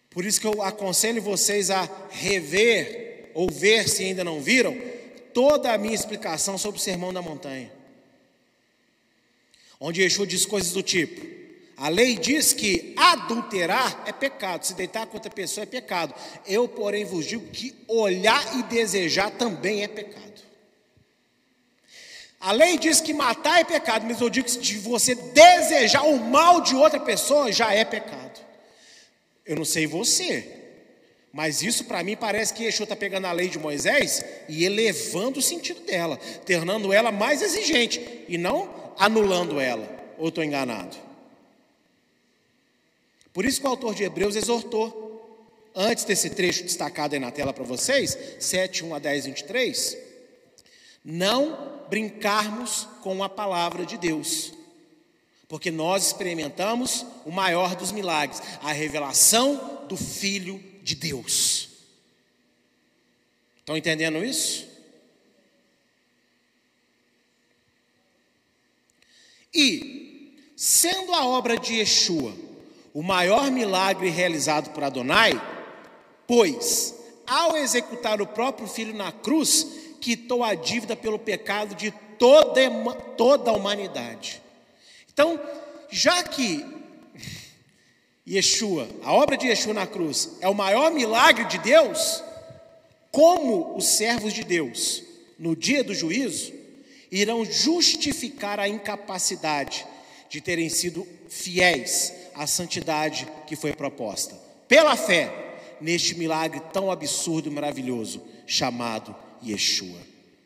[0.09, 4.75] Por isso que eu aconselho vocês a rever ou ver se ainda não viram
[5.33, 7.78] toda a minha explicação sobre o sermão da montanha.
[9.79, 11.25] Onde Yeshua diz coisas do tipo:
[11.77, 16.13] a lei diz que adulterar é pecado, se deitar com outra pessoa é pecado.
[16.45, 20.19] Eu, porém, vos digo que olhar e desejar também é pecado.
[22.41, 26.17] A lei diz que matar é pecado, mas eu digo que se você desejar o
[26.19, 28.39] mal de outra pessoa já é pecado.
[29.45, 30.47] Eu não sei você,
[31.31, 35.39] mas isso para mim parece que Yeshua está pegando a lei de Moisés e elevando
[35.39, 39.87] o sentido dela, tornando ela mais exigente e não anulando ela.
[40.17, 40.97] Ou estou enganado?
[43.33, 45.07] Por isso que o autor de Hebreus exortou,
[45.73, 49.97] antes desse trecho destacado aí na tela para vocês, 7, 1 a 10, 23,
[51.05, 54.51] não brincarmos com a palavra de Deus,
[55.47, 61.69] porque nós experimentamos o maior dos milagres, a revelação do Filho de Deus.
[63.59, 64.68] Estão entendendo isso?
[69.53, 72.33] E, sendo a obra de Yeshua
[72.93, 75.39] o maior milagre realizado por Adonai,
[76.27, 79.65] pois, ao executar o próprio filho na cruz,
[80.01, 82.69] quitou a dívida pelo pecado de toda,
[83.15, 84.41] toda a humanidade.
[85.11, 85.39] Então,
[85.89, 86.65] já que
[88.27, 92.23] Yeshua, a obra de Yeshua na cruz, é o maior milagre de Deus,
[93.11, 95.03] como os servos de Deus,
[95.37, 96.53] no dia do juízo,
[97.11, 99.85] irão justificar a incapacidade
[100.29, 104.35] de terem sido fiéis à santidade que foi proposta,
[104.67, 105.31] pela fé,
[105.81, 109.99] neste milagre tão absurdo e maravilhoso chamado Yeshua,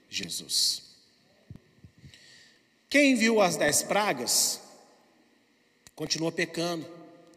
[0.10, 0.84] Jesus.
[2.90, 4.62] Quem viu as dez pragas,
[5.96, 6.86] continua pecando,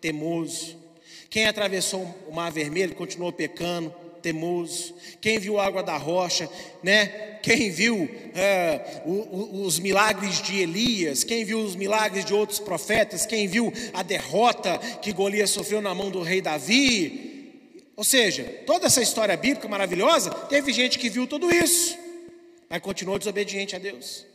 [0.01, 0.77] temoso.
[1.31, 3.95] Quem atravessou o mar vermelho, continuou pecando,
[4.27, 6.51] temoso, quem viu a água da rocha,
[6.83, 7.39] né?
[7.45, 13.47] Quem viu é, os milagres de Elias, quem viu os milagres de outros profetas, quem
[13.47, 17.53] viu a derrota que Golias sofreu na mão do rei Davi.
[17.95, 21.97] Ou seja, toda essa história bíblica maravilhosa, teve gente que viu tudo isso,
[22.69, 24.27] mas continuou desobediente a Deus.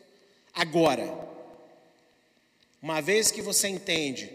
[0.53, 1.13] Agora,
[2.81, 4.31] uma vez que você entende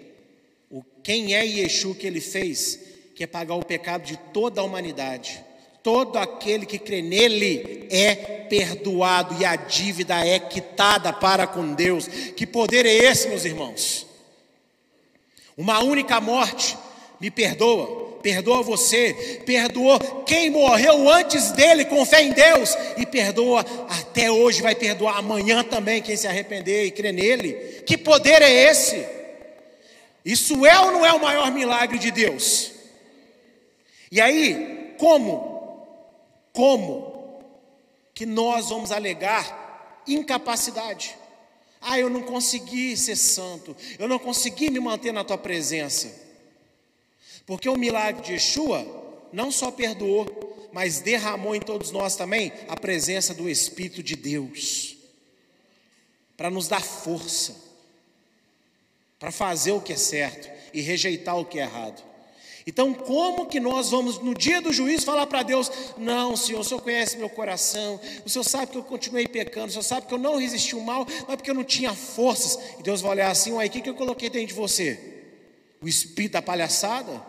[0.71, 2.79] o quem é Yeshua que ele fez,
[3.16, 5.45] que é pagar o pecado de toda a humanidade.
[5.87, 12.09] Todo aquele que crê nele é perdoado e a dívida é quitada para com Deus.
[12.09, 14.05] Que poder é esse, meus irmãos?
[15.57, 16.77] Uma única morte
[17.20, 23.64] me perdoa, perdoa você, perdoou quem morreu antes dele com fé em Deus e perdoa
[23.88, 27.53] até hoje, vai perdoar amanhã também quem se arrepender e crê nele.
[27.87, 29.07] Que poder é esse?
[30.25, 32.72] Isso é ou não é o maior milagre de Deus?
[34.11, 35.55] E aí, como?
[36.57, 37.42] Como
[38.14, 41.14] que nós vamos alegar incapacidade?
[41.83, 46.11] Ah, eu não consegui ser santo, eu não consegui me manter na tua presença.
[47.45, 48.87] Porque o milagre de Yeshua
[49.31, 54.97] não só perdoou, mas derramou em todos nós também a presença do Espírito de Deus,
[56.38, 57.55] para nos dar força,
[59.19, 62.03] para fazer o que é certo e rejeitar o que é errado.
[62.66, 66.64] Então, como que nós vamos, no dia do juízo, falar para Deus: Não, Senhor, o
[66.64, 70.14] Senhor conhece meu coração, o Senhor sabe que eu continuei pecando, o Senhor sabe que
[70.14, 72.59] eu não resisti o mal, mas porque eu não tinha forças.
[72.79, 74.98] E Deus vai olhar assim: Uai, o que, que eu coloquei dentro de você?
[75.81, 77.22] O espírito da palhaçada?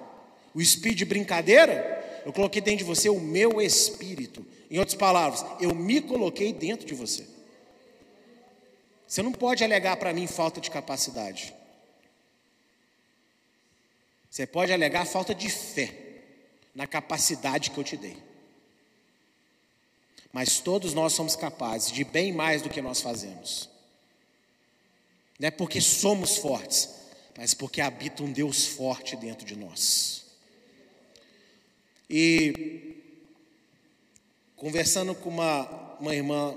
[0.55, 2.21] O espírito de brincadeira?
[2.25, 4.43] Eu coloquei dentro de você o meu espírito.
[4.71, 7.25] Em outras palavras, eu me coloquei dentro de você.
[9.07, 11.53] Você não pode alegar para mim falta de capacidade.
[14.37, 15.91] Você pode alegar falta de fé
[16.75, 18.15] na capacidade que eu te dei.
[20.31, 23.67] Mas todos nós somos capazes de bem mais do que nós fazemos.
[25.39, 26.87] Não é porque somos fortes,
[27.35, 30.25] mas porque habita um Deus forte dentro de nós.
[32.07, 32.95] E
[34.55, 36.55] conversando com uma, uma irmã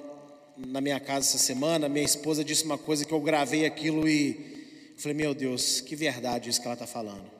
[0.55, 4.93] na minha casa essa semana, minha esposa disse uma coisa que eu gravei aquilo e
[4.99, 7.40] falei, meu Deus, que verdade isso que ela está falando.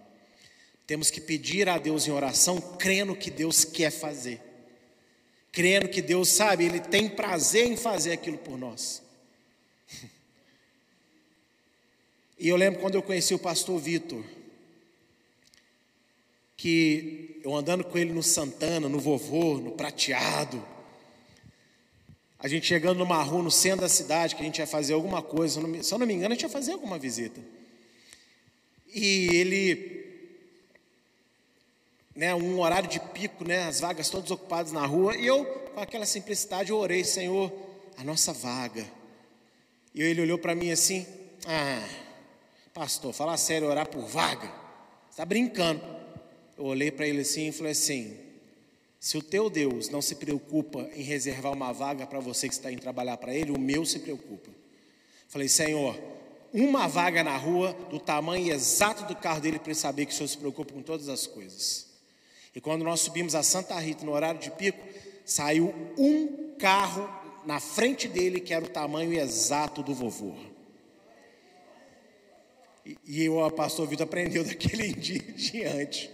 [0.91, 4.41] Temos que pedir a Deus em oração, crendo que Deus quer fazer.
[5.53, 9.01] Crendo que Deus sabe, Ele tem prazer em fazer aquilo por nós.
[12.37, 14.25] E eu lembro quando eu conheci o pastor Vitor,
[16.57, 20.61] que eu andando com ele no Santana, no Vovô, no Prateado,
[22.37, 25.23] a gente chegando numa rua no centro da cidade, que a gente ia fazer alguma
[25.23, 27.41] coisa, se eu não me engano, a gente ia fazer alguma visita.
[28.93, 30.00] E ele
[32.21, 35.43] né, um horário de pico, né, as vagas todas ocupadas na rua, e eu,
[35.75, 37.51] com aquela simplicidade, eu orei, Senhor,
[37.97, 38.87] a nossa vaga.
[39.95, 41.07] E ele olhou para mim assim:
[41.47, 41.89] Ah,
[42.75, 44.53] pastor, fala sério, orar por vaga,
[45.11, 45.81] está brincando.
[46.59, 48.15] Eu olhei para ele assim e falei assim:
[49.01, 52.71] Se o teu Deus não se preocupa em reservar uma vaga para você que está
[52.71, 54.51] em trabalhar para Ele, o meu se preocupa.
[55.27, 55.99] Falei, Senhor,
[56.53, 60.15] uma vaga na rua do tamanho exato do carro dele para ele saber que o
[60.15, 61.90] Senhor se preocupa com todas as coisas.
[62.55, 64.83] E quando nós subimos a Santa Rita no horário de pico,
[65.25, 67.09] saiu um carro
[67.47, 70.35] na frente dele que era o tamanho exato do vovô.
[72.85, 76.11] E, e o pastor Vitor aprendeu daquele dia diante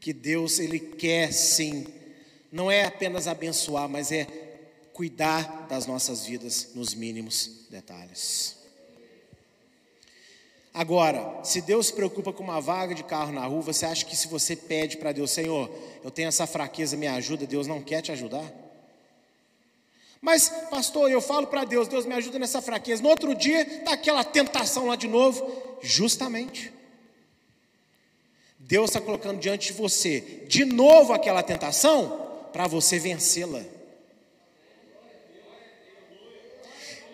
[0.00, 1.84] que Deus ele quer sim,
[2.52, 4.24] não é apenas abençoar, mas é
[4.92, 8.56] cuidar das nossas vidas nos mínimos detalhes.
[10.76, 14.14] Agora, se Deus se preocupa com uma vaga de carro na rua, você acha que
[14.14, 15.70] se você pede para Deus, Senhor,
[16.04, 18.44] eu tenho essa fraqueza, me ajuda, Deus não quer te ajudar?
[20.20, 23.02] Mas, pastor, eu falo para Deus, Deus me ajuda nessa fraqueza.
[23.02, 25.50] No outro dia, está aquela tentação lá de novo.
[25.80, 26.70] Justamente.
[28.58, 33.64] Deus está colocando diante de você, de novo, aquela tentação, para você vencê-la.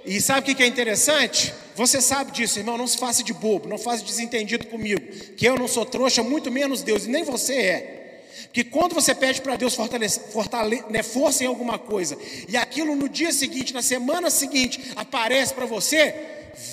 [0.04, 1.54] E sabe o que é interessante?
[1.74, 2.76] Você sabe disso, irmão.
[2.76, 5.00] Não se faça de bobo, não faça desentendido comigo.
[5.36, 8.02] Que eu não sou trouxa, muito menos Deus, e nem você é.
[8.44, 12.94] Porque quando você pede para Deus fortalecer, fortale, né, força em alguma coisa, e aquilo
[12.94, 16.14] no dia seguinte, na semana seguinte, aparece para você,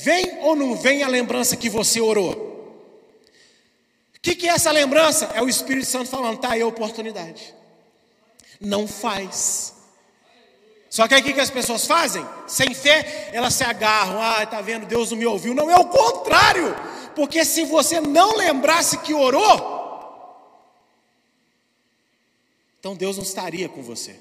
[0.03, 2.49] vem ou não vem a lembrança que você orou?
[4.13, 5.31] O que, que é essa lembrança?
[5.33, 7.53] É o Espírito Santo falando, tá aí a oportunidade.
[8.59, 9.73] Não faz.
[10.89, 12.25] Só que aí o que, as pessoas fazem?
[12.47, 14.19] Sem fé, elas se agarram.
[14.21, 15.53] Ah, está vendo, Deus não me ouviu.
[15.53, 16.75] Não, é o contrário.
[17.15, 19.79] Porque se você não lembrasse que orou,
[22.79, 24.19] Então Deus não estaria com você.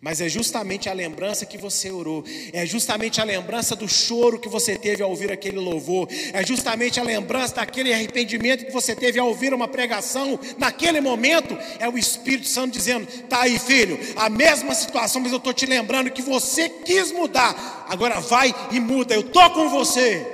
[0.00, 2.22] Mas é justamente a lembrança que você orou,
[2.52, 7.00] é justamente a lembrança do choro que você teve ao ouvir aquele louvor, é justamente
[7.00, 11.98] a lembrança daquele arrependimento que você teve ao ouvir uma pregação, naquele momento, é o
[11.98, 16.22] Espírito Santo dizendo: tá aí, filho, a mesma situação, mas eu estou te lembrando que
[16.22, 20.24] você quis mudar, agora vai e muda, eu estou com você.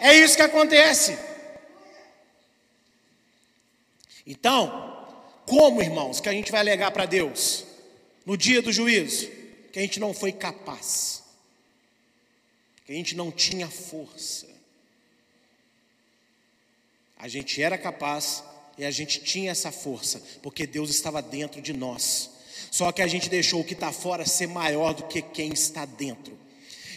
[0.00, 1.18] É isso que acontece.
[4.26, 5.04] Então,
[5.44, 7.75] como irmãos, que a gente vai alegar para Deus?
[8.26, 9.30] No dia do juízo,
[9.72, 11.22] que a gente não foi capaz,
[12.84, 14.46] que a gente não tinha força.
[17.16, 18.42] A gente era capaz
[18.76, 22.30] e a gente tinha essa força, porque Deus estava dentro de nós.
[22.70, 25.84] Só que a gente deixou o que está fora ser maior do que quem está
[25.84, 26.36] dentro.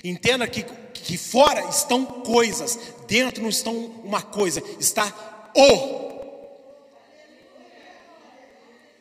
[0.03, 0.63] Entenda que,
[0.93, 2.77] que fora estão coisas,
[3.07, 6.09] dentro não estão uma coisa, está o.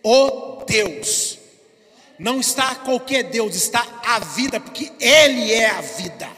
[0.03, 1.38] O Deus.
[2.19, 6.29] Não está qualquer Deus, está a vida, porque Ele é a vida.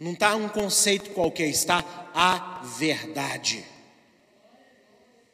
[0.00, 3.64] Não está um conceito qualquer, está a verdade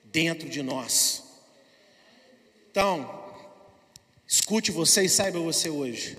[0.04, 1.22] dentro de nós.
[2.70, 3.24] Então,
[4.26, 6.18] escute você e saiba você hoje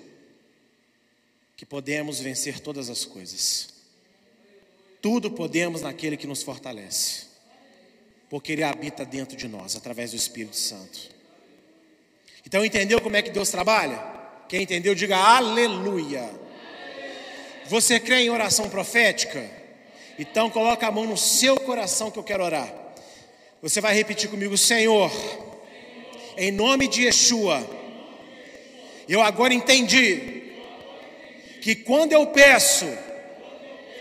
[1.56, 3.74] que podemos vencer todas as coisas.
[5.02, 7.26] Tudo podemos naquele que nos fortalece,
[8.30, 11.15] porque Ele habita dentro de nós através do Espírito Santo.
[12.46, 14.00] Então entendeu como é que Deus trabalha?
[14.48, 16.30] Quem entendeu, diga aleluia.
[17.66, 19.44] Você crê em oração profética?
[20.16, 22.72] Então coloca a mão no seu coração que eu quero orar.
[23.60, 25.10] Você vai repetir comigo, Senhor,
[26.36, 27.68] em nome de Yeshua,
[29.08, 30.52] eu agora entendi
[31.60, 32.86] que quando eu peço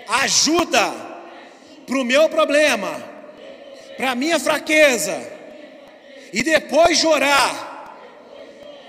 [0.07, 0.93] ajuda
[1.87, 3.03] para o meu problema,
[3.97, 5.19] para a minha fraqueza,
[6.31, 7.74] e depois de orar,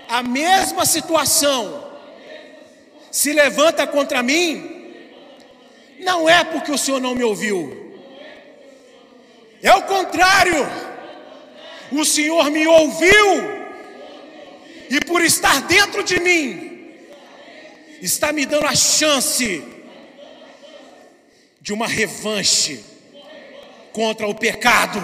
[0.07, 1.91] a mesma situação
[3.11, 4.93] se levanta contra mim,
[5.99, 7.95] não é porque o Senhor não me ouviu,
[9.61, 10.67] é o contrário,
[11.91, 13.57] o Senhor me ouviu,
[14.89, 16.95] e por estar dentro de mim,
[18.01, 19.63] está me dando a chance
[21.59, 22.83] de uma revanche
[23.91, 25.01] contra o pecado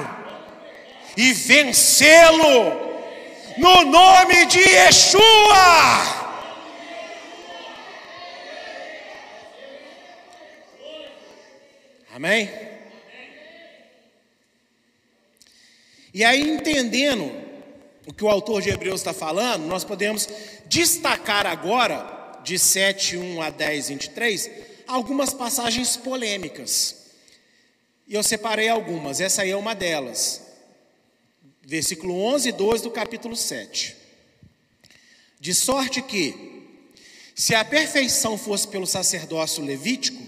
[1.17, 2.92] e vencê-lo
[3.57, 5.21] no nome de Yeshua.
[12.13, 12.49] Amém?
[16.13, 17.31] E aí, entendendo
[18.05, 20.27] o que o autor de Hebreus está falando, nós podemos
[20.67, 22.11] destacar agora,
[22.43, 24.51] de 7, 1 a 10, 23,
[24.85, 27.03] algumas passagens polêmicas.
[28.07, 30.42] E eu separei algumas, essa aí é uma delas
[31.63, 33.95] versículo 11 e 12 do capítulo 7.
[35.39, 36.61] De sorte que,
[37.33, 40.21] se a perfeição fosse pelo sacerdócio levítico,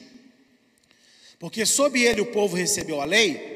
[1.37, 3.53] porque sob ele o povo recebeu a lei,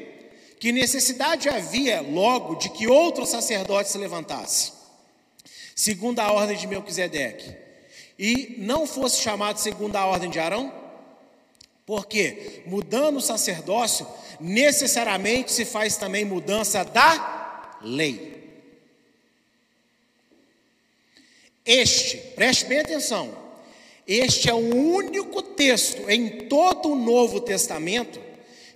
[0.58, 4.72] que necessidade havia logo de que outro sacerdote se levantasse,
[5.74, 7.56] segundo a ordem de Melquisedeque,
[8.18, 10.70] e não fosse chamado segundo a ordem de Arão?
[11.86, 14.06] Porque, mudando o sacerdócio,
[14.38, 17.39] necessariamente se faz também mudança da
[17.80, 18.40] lei.
[21.64, 23.32] Este, preste bem atenção,
[24.06, 28.20] este é o único texto em todo o Novo Testamento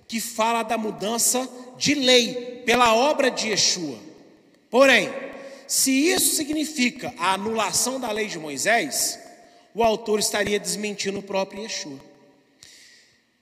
[0.07, 3.97] que fala da mudança de lei pela obra de Yeshua.
[4.69, 5.09] Porém,
[5.67, 9.19] se isso significa a anulação da lei de Moisés,
[9.73, 11.99] o autor estaria desmentindo o próprio Yeshua.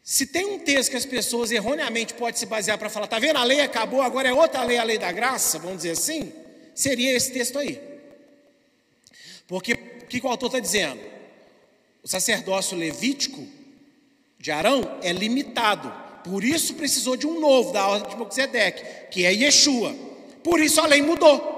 [0.03, 3.37] Se tem um texto que as pessoas erroneamente podem se basear para falar, tá vendo?
[3.37, 6.33] A lei acabou, agora é outra lei, a lei da graça, vamos dizer assim,
[6.75, 7.81] seria esse texto aí.
[9.47, 10.99] Porque o que o autor está dizendo?
[12.03, 13.47] O sacerdócio levítico
[14.37, 15.89] de Arão é limitado,
[16.29, 19.95] por isso precisou de um novo, da ordem de Melquisedeque, que é Yeshua.
[20.43, 21.53] Por isso a lei mudou.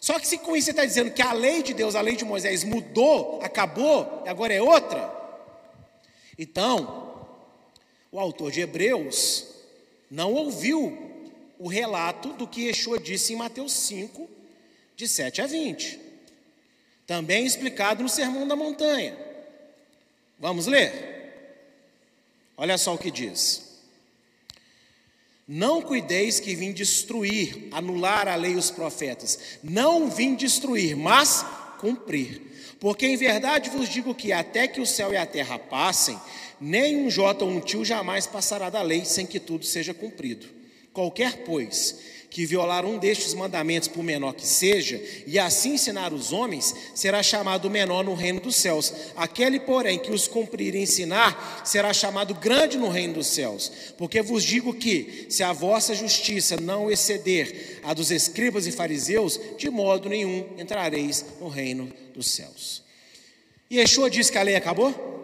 [0.00, 2.16] Só que se com isso você está dizendo que a lei de Deus, a lei
[2.16, 5.14] de Moisés mudou, acabou, agora é outra,
[6.36, 7.05] então
[8.16, 9.44] o autor de Hebreus
[10.10, 10.96] não ouviu
[11.58, 14.26] o relato do que Yeshua disse em Mateus 5,
[14.96, 16.00] de 7 a 20.
[17.06, 19.14] Também explicado no Sermão da Montanha.
[20.38, 21.34] Vamos ler?
[22.56, 23.82] Olha só o que diz.
[25.46, 29.58] Não cuideis que vim destruir, anular a lei e os profetas.
[29.62, 31.44] Não vim destruir, mas
[31.78, 32.40] cumprir.
[32.80, 36.18] Porque em verdade vos digo que até que o céu e a terra passem,
[36.60, 40.46] nem um jota ou um tio jamais passará da lei sem que tudo seja cumprido.
[40.92, 41.96] Qualquer, pois,
[42.30, 47.22] que violar um destes mandamentos, por menor que seja, e assim ensinar os homens, será
[47.22, 48.92] chamado menor no reino dos céus.
[49.16, 53.72] Aquele, porém, que os cumprir e ensinar, será chamado grande no reino dos céus.
[53.96, 59.40] Porque vos digo que, se a vossa justiça não exceder a dos escribas e fariseus,
[59.56, 62.82] de modo nenhum entrareis no reino dos céus.
[63.70, 65.15] E Yeshua disse que a lei acabou?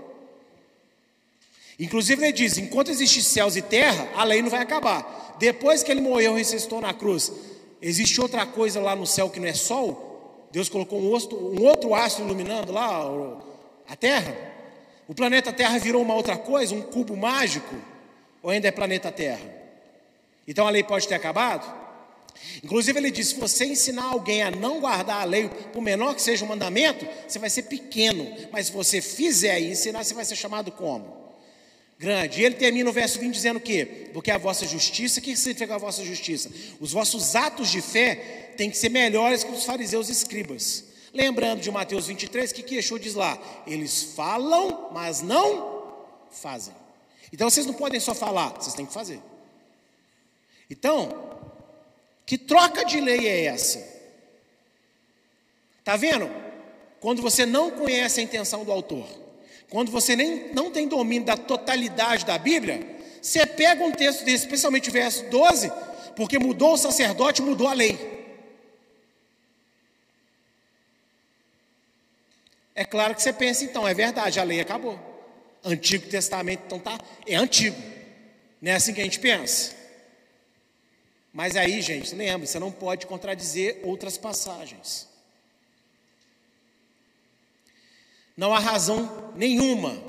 [1.83, 5.35] Inclusive ele diz: enquanto existem céus e terra, a lei não vai acabar.
[5.41, 7.33] Depois que ele morreu e ressuscitou na cruz,
[7.80, 10.47] existe outra coisa lá no céu que não é sol?
[10.53, 13.03] Deus colocou um, outro, um outro astro iluminando lá
[13.89, 14.37] a terra?
[15.09, 17.74] O planeta Terra virou uma outra coisa, um cubo mágico?
[18.45, 19.43] Ou ainda é planeta Terra?
[20.47, 21.66] Então a lei pode ter acabado?
[22.62, 26.22] Inclusive ele diz: se você ensinar alguém a não guardar a lei, por menor que
[26.22, 28.33] seja o mandamento, você vai ser pequeno.
[28.53, 31.22] Mas se você fizer e ensinar, você vai ser chamado como?
[32.03, 32.41] Grande.
[32.41, 34.09] E ele termina o verso 20 dizendo o quê?
[34.13, 36.51] Porque a vossa justiça, o que significa a vossa justiça?
[36.81, 40.85] Os vossos atos de fé têm que ser melhores que os fariseus e escribas.
[41.15, 43.39] Lembrando de Mateus 23, o que, que Yeshua diz lá?
[43.67, 45.95] Eles falam, mas não
[46.31, 46.75] fazem.
[47.33, 49.21] Então vocês não podem só falar, vocês têm que fazer.
[50.69, 51.39] Então,
[52.27, 53.79] que troca de lei é essa?
[55.79, 56.29] Está vendo?
[57.01, 59.22] Quando você não conhece a intenção do autor.
[59.73, 62.87] Quando você nem, não tem domínio da totalidade da Bíblia,
[63.23, 65.73] você pega um texto desse, especialmente o verso 12,
[66.14, 67.99] porque mudou o sacerdote, mudou a lei.
[72.75, 75.01] É claro que você pensa, então, é verdade, a lei acabou.
[75.64, 77.83] Antigo Testamento, então tá, é antigo.
[78.61, 79.75] Não é assim que a gente pensa?
[81.33, 85.09] Mas aí, gente, lembre, você não pode contradizer outras passagens.
[88.37, 90.03] Não há razão nenhuma,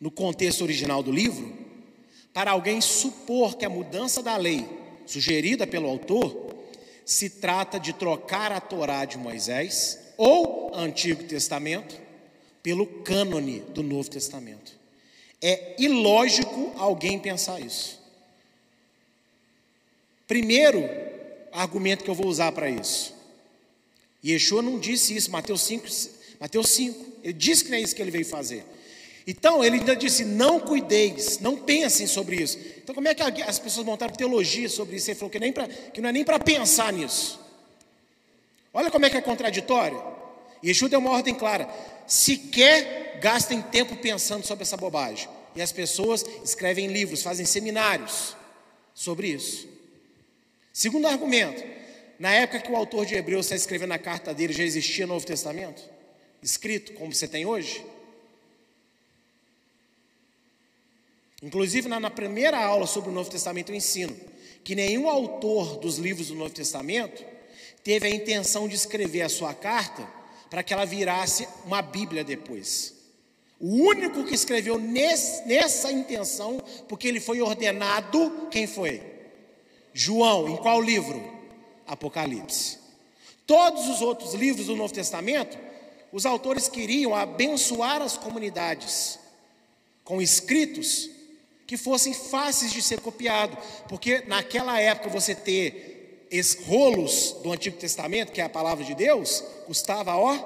[0.00, 1.52] no contexto original do livro,
[2.32, 4.68] para alguém supor que a mudança da lei,
[5.06, 6.54] sugerida pelo autor,
[7.04, 12.00] se trata de trocar a Torá de Moisés ou Antigo Testamento
[12.62, 14.72] pelo cânone do Novo Testamento.
[15.40, 18.00] É ilógico alguém pensar isso.
[20.26, 20.82] Primeiro
[21.52, 23.14] argumento que eu vou usar para isso.
[24.24, 25.86] Yeshua não disse isso, Mateus 5,
[26.40, 27.14] Mateus 5.
[27.22, 28.64] Ele disse que não é isso que ele veio fazer.
[29.26, 32.58] Então, ele ainda disse: não cuideis, não pensem sobre isso.
[32.76, 35.10] Então, como é que as pessoas montaram teologia sobre isso?
[35.10, 37.40] Ele falou que, nem pra, que não é nem para pensar nisso.
[38.72, 40.02] Olha como é que é contraditório.
[40.62, 41.68] Yeshua deu uma ordem clara:
[42.06, 45.28] sequer gastem tempo pensando sobre essa bobagem.
[45.56, 48.36] E as pessoas escrevem livros, fazem seminários
[48.92, 49.68] sobre isso.
[50.72, 51.62] Segundo argumento:
[52.18, 55.24] na época que o autor de Hebreus está escrevendo a carta dele, já existia Novo
[55.24, 55.93] Testamento?
[56.44, 57.84] Escrito como você tem hoje?
[61.42, 64.14] Inclusive, na, primeira aula sobre o Novo Testamento, eu ensino
[64.62, 67.24] que nenhum autor dos livros do Novo Testamento
[67.82, 70.08] teve a intenção de escrever a sua carta
[70.48, 72.94] para que ela virasse uma Bíblia depois.
[73.60, 79.02] O único que escreveu nesse, nessa intenção, porque ele foi ordenado, quem foi?
[79.92, 81.22] João, em qual livro?
[81.86, 82.78] Apocalipse.
[83.46, 85.63] Todos os outros livros do Novo Testamento
[86.14, 89.18] os autores queriam abençoar as comunidades
[90.04, 91.10] com escritos
[91.66, 93.58] que fossem fáceis de ser copiado,
[93.88, 96.28] porque naquela época você ter
[96.68, 100.38] rolos do Antigo Testamento, que é a palavra de Deus, custava ó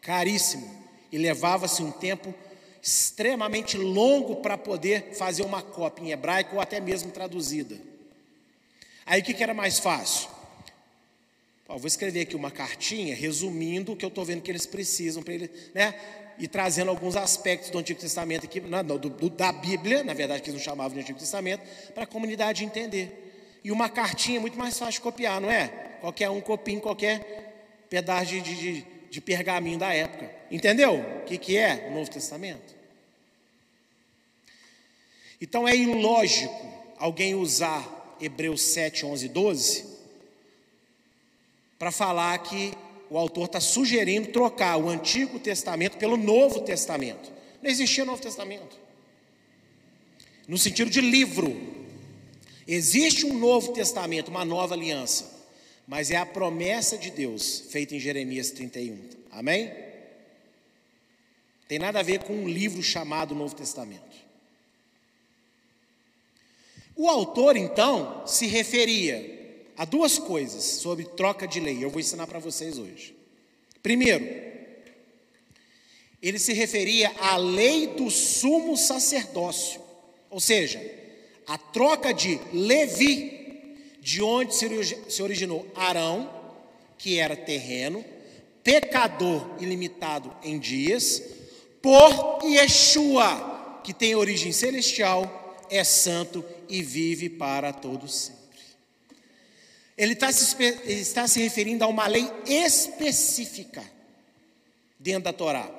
[0.00, 0.70] caríssimo
[1.10, 2.32] e levava-se um tempo
[2.80, 7.76] extremamente longo para poder fazer uma cópia em hebraico ou até mesmo traduzida.
[9.04, 10.30] Aí o que, que era mais fácil?
[11.72, 15.22] Ó, vou escrever aqui uma cartinha resumindo o que eu estou vendo que eles precisam
[15.22, 15.94] para ele, né?
[16.38, 20.50] E trazendo alguns aspectos do Antigo Testamento aqui, do, do, da Bíblia, na verdade que
[20.50, 21.62] eles não chamavam de Antigo Testamento,
[21.94, 23.58] para a comunidade entender.
[23.64, 25.68] E uma cartinha é muito mais fácil de copiar, não é?
[26.02, 30.30] Qualquer um copia em qualquer pedaço de, de, de pergaminho da época.
[30.50, 31.00] Entendeu?
[31.00, 32.74] O que, que é o Novo Testamento?
[35.40, 36.66] Então é ilógico
[36.98, 39.91] alguém usar Hebreus 7, 11 12
[41.82, 42.72] para falar que
[43.10, 47.32] o autor está sugerindo trocar o Antigo Testamento pelo Novo Testamento.
[47.60, 48.78] Não existia Novo Testamento.
[50.46, 51.84] No sentido de livro.
[52.68, 55.28] Existe um Novo Testamento, uma nova aliança.
[55.84, 58.96] Mas é a promessa de Deus feita em Jeremias 31.
[59.32, 59.74] Amém?
[61.66, 64.16] Tem nada a ver com um livro chamado Novo Testamento.
[66.94, 69.41] O autor, então, se referia
[69.76, 71.82] há duas coisas sobre troca de lei.
[71.82, 73.16] Eu vou ensinar para vocês hoje.
[73.82, 74.24] Primeiro,
[76.22, 79.80] ele se referia à lei do sumo sacerdócio,
[80.30, 80.80] ou seja,
[81.46, 86.30] a troca de Levi, de onde se originou Arão,
[86.96, 88.04] que era terreno,
[88.62, 91.22] pecador ilimitado em dias,
[91.82, 98.41] por Yeshua, que tem origem celestial, é santo e vive para todos sempre.
[99.96, 103.84] Ele está se, está se referindo a uma lei específica
[104.98, 105.70] dentro da Torá,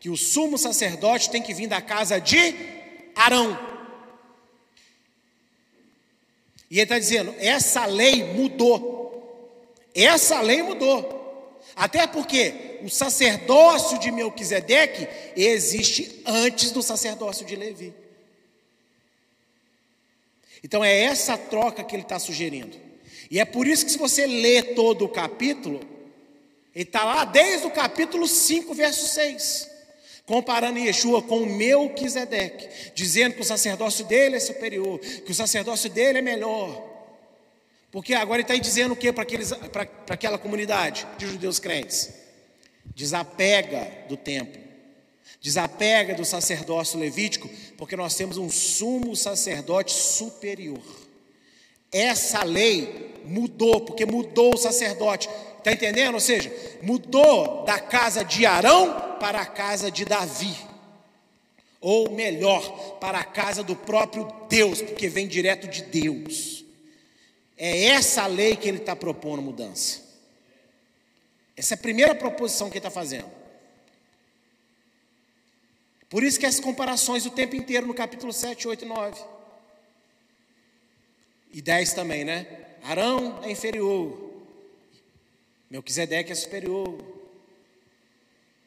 [0.00, 2.54] que o sumo sacerdote tem que vir da casa de
[3.14, 3.58] Arão.
[6.70, 9.02] E ele está dizendo: essa lei mudou.
[9.94, 11.60] Essa lei mudou.
[11.76, 17.94] Até porque o sacerdócio de Melquisedeque existe antes do sacerdócio de Levi.
[20.64, 22.91] Então é essa troca que ele está sugerindo.
[23.32, 25.80] E é por isso que, se você lê todo o capítulo,
[26.74, 29.70] ele está lá desde o capítulo 5, verso 6,
[30.26, 36.18] comparando Yeshua com Melquisedeque, dizendo que o sacerdócio dele é superior, que o sacerdócio dele
[36.18, 36.86] é melhor.
[37.90, 42.10] Porque agora ele está dizendo o que para aquela comunidade de judeus crentes?
[42.84, 44.60] Desapega do templo,
[45.40, 50.82] desapega do sacerdócio levítico, porque nós temos um sumo sacerdote superior.
[51.90, 55.28] Essa lei mudou, porque mudou o sacerdote.
[55.58, 56.14] Está entendendo?
[56.14, 56.52] Ou seja,
[56.82, 60.56] mudou da casa de Arão para a casa de Davi.
[61.80, 66.64] Ou melhor, para a casa do próprio Deus, porque vem direto de Deus.
[67.56, 70.00] É essa lei que ele está propondo mudança.
[71.56, 73.30] Essa é a primeira proposição que ele está fazendo.
[76.08, 79.24] Por isso que as comparações o tempo inteiro no capítulo 7, 8 e 9.
[81.54, 82.46] E 10 também, né?
[82.82, 84.30] Arão é inferior.
[85.70, 86.98] Melquisedeque é superior.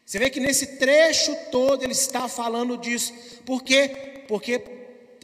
[0.06, 3.14] Você vê que nesse trecho todo ele está falando disso.
[3.46, 4.24] Por quê?
[4.28, 4.62] Porque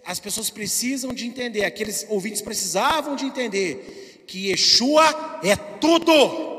[0.03, 6.51] as pessoas precisam de entender, aqueles ouvintes precisavam de entender que Yeshua é tudo.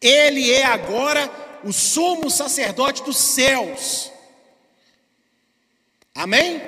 [0.00, 1.30] Ele é agora
[1.62, 4.10] o sumo sacerdote dos céus.
[6.14, 6.60] Amém?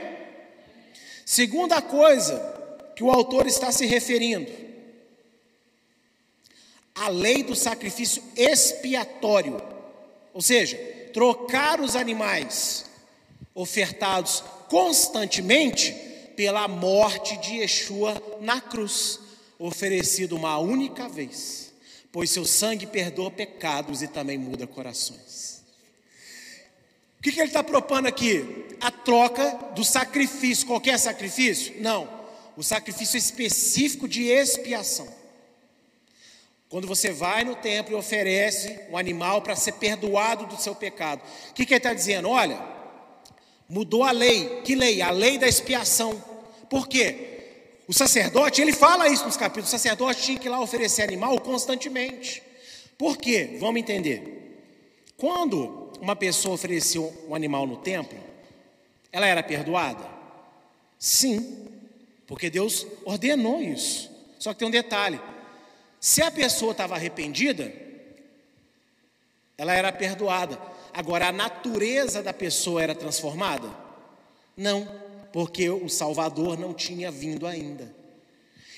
[1.24, 2.55] Segunda coisa
[2.96, 4.50] que o autor está se referindo,
[6.94, 9.62] a lei do sacrifício expiatório,
[10.32, 10.78] ou seja,
[11.12, 12.86] trocar os animais
[13.54, 15.92] ofertados constantemente
[16.34, 19.20] pela morte de Yeshua na cruz,
[19.58, 21.74] oferecido uma única vez,
[22.10, 25.62] pois seu sangue perdoa pecados e também muda corações.
[27.18, 28.66] O que, que ele está propondo aqui?
[28.80, 31.74] A troca do sacrifício, qualquer sacrifício?
[31.80, 32.16] Não,
[32.56, 35.08] o sacrifício específico de expiação.
[36.68, 41.22] Quando você vai no templo e oferece um animal para ser perdoado do seu pecado,
[41.50, 42.28] o que, que ele está dizendo?
[42.28, 42.76] Olha,
[43.68, 44.60] Mudou a lei.
[44.62, 45.02] Que lei?
[45.02, 46.22] A lei da expiação.
[46.70, 47.34] Por quê?
[47.88, 49.68] O sacerdote, ele fala isso nos capítulos.
[49.68, 52.42] O sacerdote tinha que ir lá oferecer animal constantemente.
[52.98, 53.56] Por quê?
[53.60, 54.62] Vamos entender.
[55.16, 58.18] Quando uma pessoa ofereceu um animal no templo,
[59.12, 60.04] ela era perdoada?
[60.98, 61.68] Sim,
[62.26, 64.10] porque Deus ordenou isso.
[64.38, 65.20] Só que tem um detalhe:
[66.00, 67.72] se a pessoa estava arrependida,
[69.56, 70.60] ela era perdoada.
[70.92, 73.68] Agora, a natureza da pessoa era transformada?
[74.56, 74.88] Não,
[75.32, 77.94] porque o Salvador não tinha vindo ainda.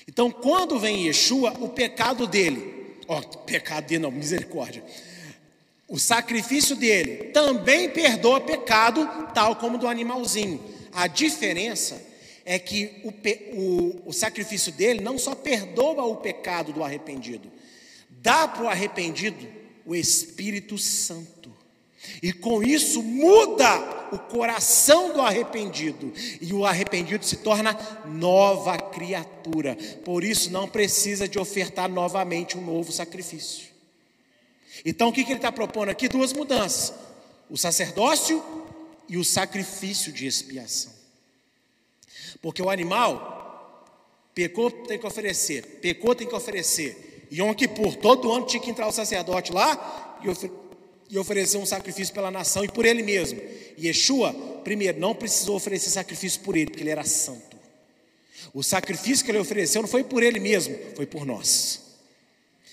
[0.07, 4.83] Então, quando vem Yeshua, o pecado dele, ó, pecado dele não, misericórdia.
[5.87, 10.61] O sacrifício dele também perdoa pecado, tal como do animalzinho.
[10.91, 12.08] A diferença
[12.49, 13.13] é que o,
[13.55, 17.51] o, o sacrifício dele não só perdoa o pecado do arrependido,
[18.09, 19.47] dá para o arrependido
[19.85, 21.53] o Espírito Santo.
[22.23, 27.77] E com isso muda o coração do arrependido, e o arrependido se torna
[28.07, 29.77] nova criatura.
[30.03, 33.67] Por isso não precisa de ofertar novamente um novo sacrifício.
[34.83, 36.09] Então o que, que ele está propondo aqui?
[36.09, 36.95] Duas mudanças:
[37.47, 38.43] o sacerdócio
[39.07, 40.98] e o sacrifício de expiação.
[42.41, 43.85] Porque o animal
[44.33, 47.27] pecou, tem que oferecer, pecou, tem que oferecer.
[47.31, 50.69] E Yom Kippur, todo ano tinha que entrar o sacerdote lá e oferecer
[51.09, 53.41] e ofereceu um sacrifício pela nação e por ele mesmo.
[53.75, 54.31] E Yeshua,
[54.63, 57.57] primeiro, não precisou oferecer sacrifício por ele, porque ele era santo.
[58.53, 61.81] O sacrifício que ele ofereceu não foi por ele mesmo, foi por nós.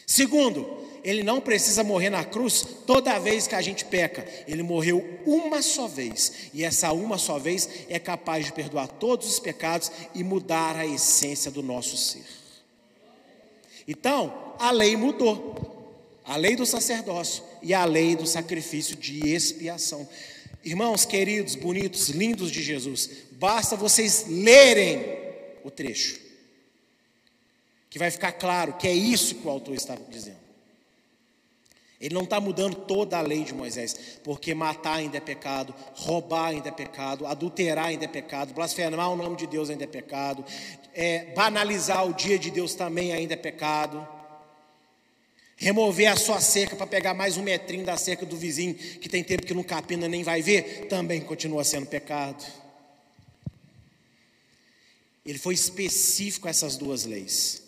[0.07, 4.27] Segundo, ele não precisa morrer na cruz toda vez que a gente peca.
[4.49, 6.51] Ele morreu uma só vez.
[6.53, 10.85] E essa uma só vez é capaz de perdoar todos os pecados e mudar a
[10.85, 12.25] essência do nosso ser.
[13.87, 15.77] Então, a lei mudou
[16.25, 20.09] a lei do sacerdócio e a lei do sacrifício de expiação.
[20.65, 25.05] Irmãos queridos, bonitos, lindos de Jesus, basta vocês lerem
[25.63, 26.21] o trecho.
[27.89, 30.46] que vai ficar claro que é isso que o autor está dizendo.
[32.01, 36.49] Ele não está mudando toda a lei de Moisés, porque matar ainda é pecado, roubar
[36.49, 40.45] ainda é pecado, adulterar ainda é pecado, blasfemar o nome de Deus ainda é pecado,
[40.93, 44.07] é, banalizar o dia de Deus também ainda é pecado,
[45.57, 49.25] remover a sua cerca para pegar mais um metrinho da cerca do vizinho, que tem
[49.25, 52.45] tempo que não capina nem vai ver, também continua sendo pecado.
[55.25, 57.63] Ele foi específico a essas duas leis: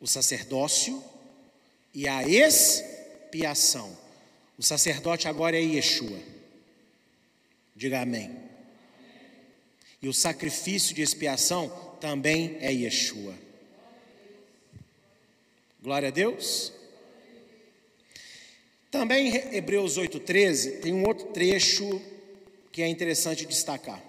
[0.00, 1.02] o sacerdócio
[1.92, 2.93] e a ex
[3.34, 3.96] expiação.
[4.56, 6.20] O sacerdote agora é Yeshua.
[7.74, 8.30] Diga amém.
[10.00, 11.68] E o sacrifício de expiação
[12.00, 13.34] também é Yeshua.
[15.82, 16.72] Glória a Deus.
[18.90, 22.00] Também em Hebreus 8,13 tem um outro trecho
[22.70, 24.00] que é interessante destacar.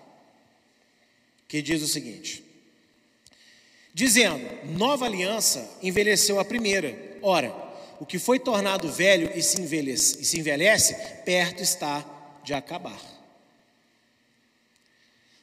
[1.47, 2.43] Que diz o seguinte:
[3.93, 4.47] Dizendo,
[4.77, 7.17] nova aliança envelheceu a primeira.
[7.21, 7.64] Ora,
[7.99, 12.05] o que foi tornado velho e se envelhece, e se envelhece perto está
[12.43, 12.99] de acabar.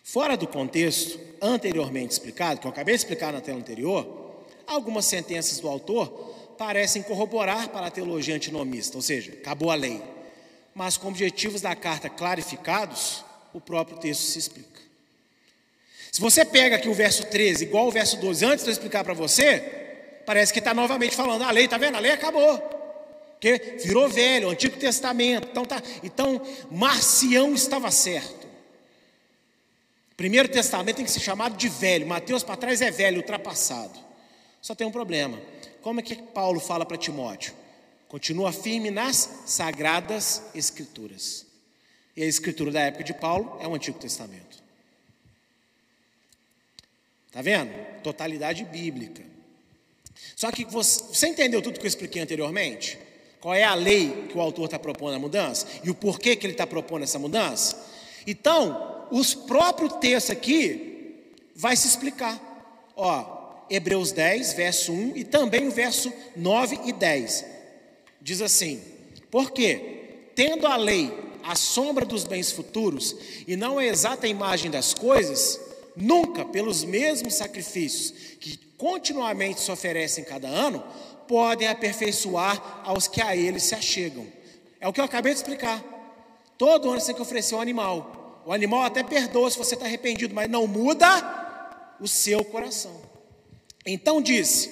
[0.03, 5.59] Fora do contexto anteriormente explicado, que eu acabei de explicar na tela anterior, algumas sentenças
[5.59, 6.09] do autor
[6.59, 10.03] parecem corroborar para a teologia antinomista, ou seja, acabou a lei.
[10.74, 14.80] Mas com objetivos da carta clarificados, o próprio texto se explica.
[16.11, 19.03] Se você pega aqui o verso 13, igual o verso 12, antes de eu explicar
[19.03, 19.82] para você,
[20.25, 21.97] parece que está novamente falando, a lei, está vendo?
[21.97, 22.59] A lei acabou.
[23.33, 25.49] Porque virou velho, Antigo Testamento.
[25.51, 28.47] Então, tá, então Marcião estava certo.
[30.16, 32.07] Primeiro Testamento tem que ser chamado de velho.
[32.07, 33.99] Mateus para trás é velho, ultrapassado.
[34.61, 35.41] Só tem um problema.
[35.81, 37.53] Como é que Paulo fala para Timóteo?
[38.07, 41.45] Continua firme nas sagradas escrituras.
[42.16, 44.62] E a escritura da época de Paulo é o Antigo Testamento.
[47.27, 47.73] Está vendo?
[48.03, 49.32] Totalidade bíblica.
[50.37, 52.99] Só que você, você entendeu tudo que eu expliquei anteriormente?
[53.41, 55.66] Qual é a lei que o autor está propondo a mudança?
[55.83, 57.77] E o porquê que ele está propondo essa mudança?
[58.27, 61.16] Então, os próprios textos aqui
[61.55, 62.41] vai se explicar.
[62.97, 67.45] Ó, Hebreus 10, verso 1 e também o verso 9 e 10.
[68.20, 68.81] Diz assim:
[69.31, 71.12] Porque, tendo a lei
[71.43, 73.16] a sombra dos bens futuros
[73.47, 75.61] e não a exata imagem das coisas,
[75.97, 80.83] nunca pelos mesmos sacrifícios que continuamente se oferecem cada ano,
[81.28, 84.26] podem aperfeiçoar aos que a eles se achegam.
[84.80, 85.80] É o que eu acabei de explicar.
[86.59, 88.43] Todo ano você tem que oferecer um animal.
[88.45, 91.07] O animal até perdoa se você está arrependido, mas não muda
[92.01, 93.01] o seu coração.
[93.87, 94.68] Então disse: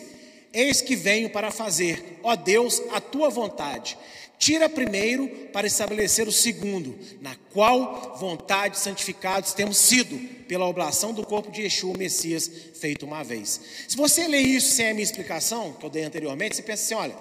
[0.53, 3.97] Eis que venho para fazer, ó Deus, a tua vontade.
[4.41, 11.27] Tira primeiro para estabelecer o segundo, na qual vontade santificados temos sido pela oblação do
[11.27, 13.61] corpo de Yeshua, o Messias, feito uma vez.
[13.87, 16.95] Se você ler isso sem a minha explicação, que eu dei anteriormente, você pensa assim:
[16.95, 17.19] olha,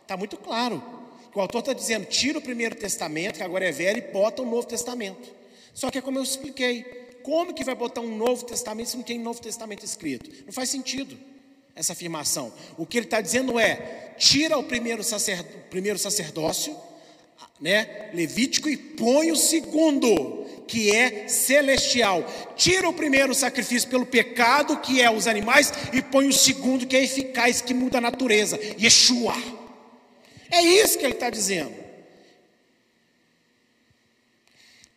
[0.00, 0.80] está muito claro.
[1.32, 4.40] Que o autor está dizendo: tira o primeiro testamento, que agora é velho, e bota
[4.40, 5.28] o novo testamento.
[5.74, 6.84] Só que é como eu expliquei:
[7.24, 10.30] como que vai botar um novo testamento se não tem novo testamento escrito?
[10.46, 11.18] Não faz sentido
[11.74, 12.52] essa afirmação.
[12.76, 15.02] O que ele está dizendo é: tira o primeiro,
[15.68, 16.76] primeiro sacerdócio,
[17.60, 22.24] né, levítico, e põe o segundo que é celestial.
[22.56, 26.96] Tira o primeiro sacrifício pelo pecado, que é os animais, e põe o segundo, que
[26.96, 28.58] é eficaz, que muda a natureza.
[28.80, 29.34] Yeshua.
[30.48, 31.74] É isso que ele está dizendo.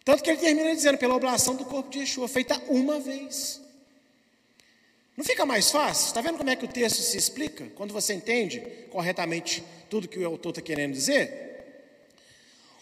[0.06, 3.63] Tanto que ele termina dizendo, pela oblação do corpo de Yeshua, feita uma vez.
[5.16, 6.08] Não fica mais fácil?
[6.08, 7.66] Está vendo como é que o texto se explica?
[7.76, 8.60] Quando você entende
[8.90, 11.54] corretamente tudo que o autor está querendo dizer?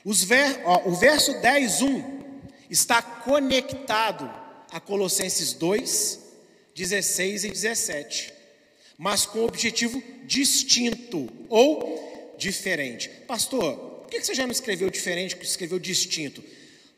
[0.06, 2.22] Ver, ó, o verso 10, 1
[2.70, 4.32] está conectado
[4.72, 6.20] a Colossenses 2,
[6.74, 8.34] 16 e 17,
[8.98, 13.10] mas com objetivo distinto ou diferente.
[13.28, 16.42] Pastor, por que você já não escreveu diferente, que escreveu distinto?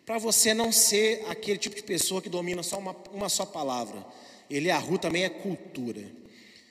[0.06, 4.06] Para você não ser aquele tipo de pessoa que domina só uma, uma só palavra.
[4.50, 6.02] Ele, a Ru, também é cultura.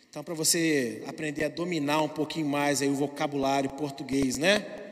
[0.09, 4.83] Então, para você aprender a dominar um pouquinho mais aí o vocabulário português, né?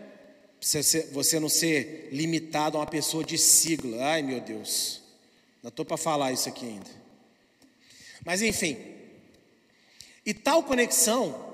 [1.13, 3.97] você não ser limitado a uma pessoa de sigla.
[4.05, 5.01] Ai, meu Deus.
[5.63, 6.91] Não estou para falar isso aqui ainda.
[8.25, 8.77] Mas enfim.
[10.25, 11.49] E tal conexão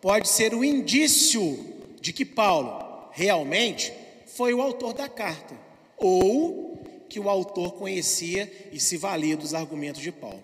[0.00, 1.58] pode ser o indício
[2.00, 3.92] de que Paulo realmente
[4.26, 5.54] foi o autor da carta,
[5.96, 10.42] ou que o autor conhecia e se valia dos argumentos de Paulo.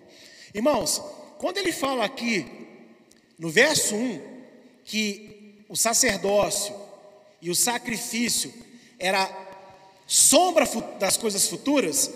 [0.59, 1.01] Irmãos,
[1.39, 2.45] quando ele fala aqui
[3.39, 4.21] no verso 1
[4.85, 6.75] que o sacerdócio
[7.41, 8.53] e o sacrifício
[8.99, 9.31] era
[10.05, 10.67] sombra
[10.99, 12.11] das coisas futuras,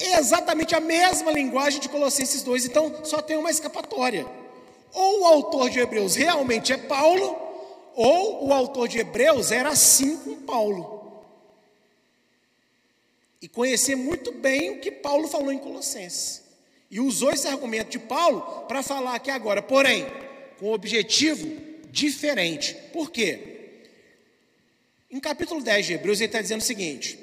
[0.00, 2.64] é exatamente a mesma linguagem de Colossenses 2.
[2.64, 4.26] Então, só tem uma escapatória.
[4.90, 7.36] ou o autor de Hebreus realmente é Paulo,
[7.94, 11.22] ou o autor de Hebreus era assim com Paulo.
[13.42, 16.43] E conhecer muito bem o que Paulo falou em Colossenses.
[16.90, 20.06] E usou esse argumento de Paulo para falar aqui agora, porém,
[20.58, 21.50] com objetivo
[21.90, 22.74] diferente.
[22.92, 23.54] Por quê?
[25.10, 27.18] Em capítulo 10 de Hebreus, ele está dizendo o seguinte: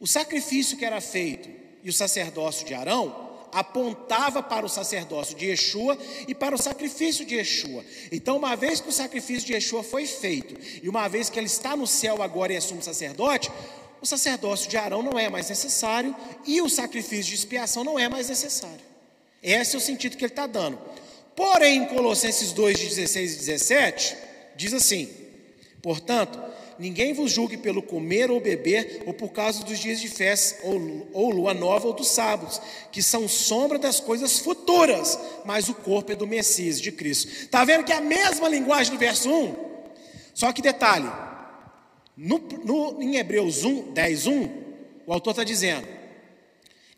[0.00, 1.48] o sacrifício que era feito
[1.82, 7.24] e o sacerdócio de Arão apontava para o sacerdócio de Yeshua e para o sacrifício
[7.26, 7.84] de Yeshua.
[8.10, 11.46] Então, uma vez que o sacrifício de Yeshua foi feito, e uma vez que ele
[11.46, 13.50] está no céu agora e é sumo sacerdote,
[14.02, 18.08] o sacerdócio de Arão não é mais necessário e o sacrifício de expiação não é
[18.08, 18.80] mais necessário.
[19.40, 20.76] Esse é o sentido que ele está dando.
[21.36, 24.16] Porém, em Colossenses 2, 16 e 17,
[24.56, 25.08] diz assim:
[25.80, 26.38] Portanto,
[26.80, 31.08] ninguém vos julgue pelo comer ou beber, ou por causa dos dias de festa, ou,
[31.12, 36.10] ou lua nova, ou dos sábados, que são sombra das coisas futuras, mas o corpo
[36.10, 37.28] é do Messias, de Cristo.
[37.28, 39.54] Está vendo que é a mesma linguagem do verso 1?
[40.34, 41.10] Só que detalhe,
[42.16, 44.62] no, no, em Hebreus 1, 10, 1,
[45.06, 45.86] o autor está dizendo: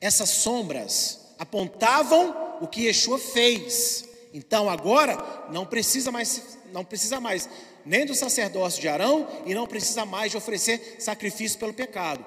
[0.01, 4.05] essas sombras apontavam o que Yeshua fez.
[4.33, 7.49] Então agora não precisa mais, não precisa mais
[7.87, 12.25] nem do sacerdócio de Arão e não precisa mais de oferecer sacrifício pelo pecado.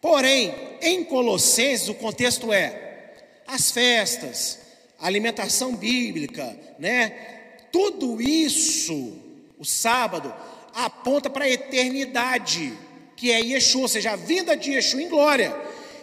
[0.00, 3.14] Porém, em Colossenses o contexto é
[3.46, 4.58] as festas,
[5.00, 7.10] alimentação bíblica, né?
[7.72, 9.18] Tudo isso,
[9.58, 10.32] o sábado,
[10.74, 12.72] aponta para a eternidade,
[13.16, 15.54] que é Yeshua, ou seja, a vinda de Yeshua em glória.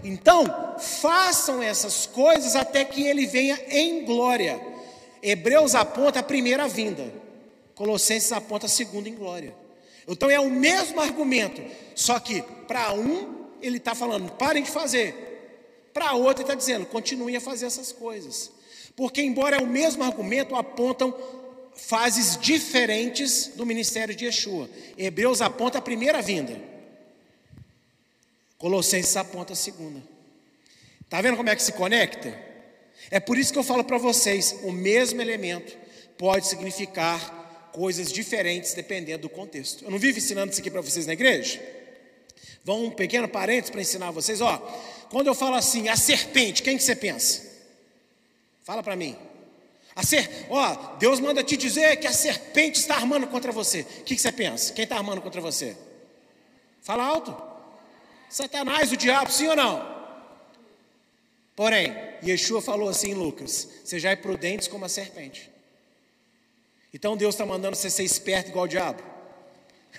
[0.03, 0.45] Então,
[0.79, 4.59] façam essas coisas até que ele venha em glória.
[5.21, 7.11] Hebreus aponta a primeira vinda.
[7.73, 9.55] Colossenses aponta a segunda em glória.
[10.07, 11.61] Então é o mesmo argumento,
[11.95, 15.89] só que para um ele está falando, parem de fazer.
[15.91, 18.51] Para outro ele está dizendo, continuem a fazer essas coisas.
[18.95, 21.13] Porque, embora é o mesmo argumento, apontam
[21.75, 24.69] fases diferentes do ministério de Yeshua.
[24.97, 26.59] Hebreus aponta a primeira vinda.
[28.57, 30.01] Colossenses aponta a segunda.
[31.03, 32.33] Está vendo como é que se conecta?
[33.11, 35.77] É por isso que eu falo para vocês: o mesmo elemento
[36.17, 39.83] pode significar coisas diferentes dependendo do contexto.
[39.83, 41.61] Eu não vivo ensinando isso aqui para vocês na igreja?
[42.63, 44.41] Vão um pequeno parênteses para ensinar vocês.
[44.41, 44.57] Ó,
[45.09, 47.43] quando eu falo assim, a serpente, quem que você pensa?
[48.63, 49.15] Fala para mim.
[49.95, 53.81] A ser, ó, Deus manda te dizer que a serpente está armando contra você.
[53.81, 54.73] O que, que você pensa?
[54.73, 55.77] Quem está armando contra você?
[56.81, 57.35] Fala alto.
[58.29, 59.95] Satanás, o diabo, sim ou não?
[61.55, 65.49] Porém, Yeshua falou assim em Lucas: Sejai prudentes como a serpente.
[66.93, 69.01] Então Deus está mandando você ser esperto igual o diabo?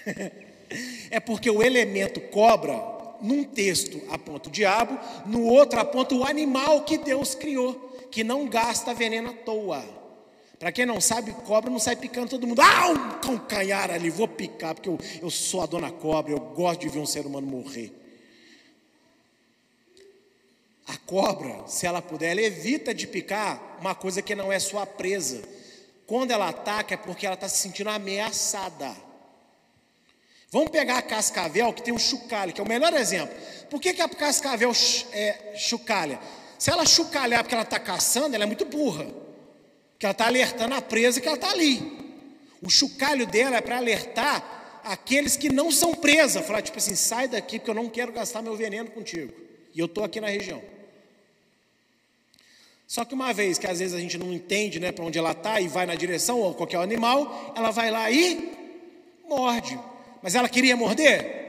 [1.11, 2.74] é porque o elemento cobra,
[3.22, 8.48] num texto aponta o diabo, no outro aponta o animal que Deus criou, que não
[8.48, 9.84] gasta veneno à toa.
[10.59, 12.61] Para quem não sabe, cobra não sai picando todo mundo.
[12.62, 16.80] Ah, um calcanhar ali, vou picar, porque eu, eu sou a dona cobra, eu gosto
[16.80, 17.92] de ver um ser humano morrer.
[20.86, 24.86] A cobra, se ela puder, ela evita de picar uma coisa que não é sua
[24.86, 25.42] presa
[26.07, 28.94] quando ela ataca é porque ela está se sentindo ameaçada.
[30.50, 33.36] Vamos pegar a cascavel que tem um chucalho, que é o melhor exemplo.
[33.68, 34.72] Por que, que a cascavel
[35.12, 36.20] é chucalha?
[36.59, 39.07] Se ela chucalhar porque ela está caçando, ela é muito burra.
[39.92, 42.04] Porque ela está alertando a presa que ela está ali.
[42.62, 46.46] O chucalho dela é para alertar aqueles que não são presas.
[46.46, 49.32] Falar tipo assim, sai daqui porque eu não quero gastar meu veneno contigo.
[49.74, 50.62] E eu estou aqui na região.
[52.86, 55.32] Só que uma vez que às vezes a gente não entende né, para onde ela
[55.32, 58.52] está e vai na direção, ou qualquer animal, ela vai lá e
[59.28, 59.78] morde.
[60.22, 61.45] Mas ela queria morder?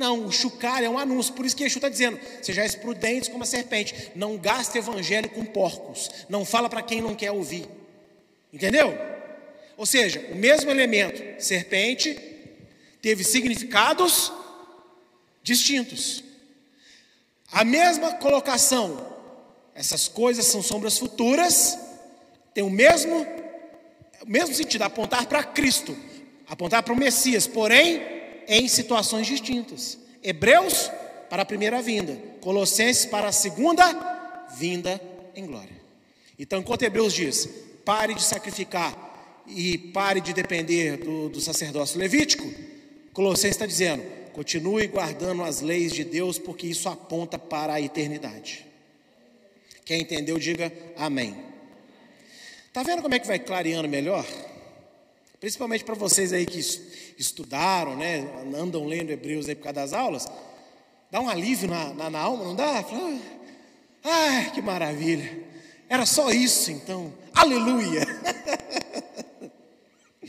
[0.00, 3.42] Não, o chucar é um anúncio, por isso que Yeshua está dizendo: sejais prudentes como
[3.42, 7.68] a serpente, não gaste evangelho com porcos, não fala para quem não quer ouvir.
[8.50, 8.98] Entendeu?
[9.76, 12.18] Ou seja, o mesmo elemento, serpente,
[13.02, 14.32] teve significados
[15.42, 16.24] distintos.
[17.52, 19.06] A mesma colocação
[19.74, 21.78] essas coisas são sombras futuras,
[22.54, 23.26] tem o mesmo,
[24.22, 25.94] o mesmo sentido, apontar para Cristo,
[26.48, 29.98] apontar para o Messias, porém em situações distintas.
[30.22, 30.90] Hebreus
[31.28, 35.00] para a primeira vinda, Colossenses para a segunda vinda
[35.34, 35.80] em glória.
[36.38, 37.48] Então, enquanto Hebreus diz:
[37.84, 42.44] pare de sacrificar e pare de depender do, do sacerdócio levítico,
[43.12, 48.66] Colossenses está dizendo: continue guardando as leis de Deus, porque isso aponta para a eternidade.
[49.84, 51.36] Quem entendeu, diga amém.
[52.72, 54.24] Tá vendo como é que vai clareando melhor?
[55.40, 56.58] Principalmente para vocês aí que
[57.18, 60.26] estudaram, né, andam lendo Hebreus aí por causa das aulas,
[61.10, 62.84] dá um alívio na, na, na alma, não dá?
[62.84, 63.18] Fala,
[64.04, 65.48] ah, que maravilha!
[65.88, 68.06] Era só isso então, aleluia!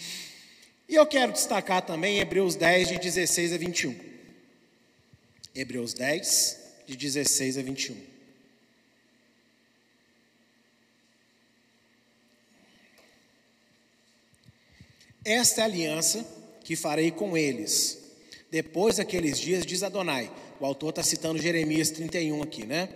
[0.88, 4.00] e eu quero destacar também Hebreus 10, de 16 a 21.
[5.54, 6.58] Hebreus 10,
[6.88, 8.11] de 16 a 21.
[15.24, 16.26] Esta é a aliança
[16.64, 18.00] que farei com eles.
[18.50, 20.32] Depois daqueles dias, diz Adonai.
[20.60, 22.90] O autor está citando Jeremias 31 aqui, né?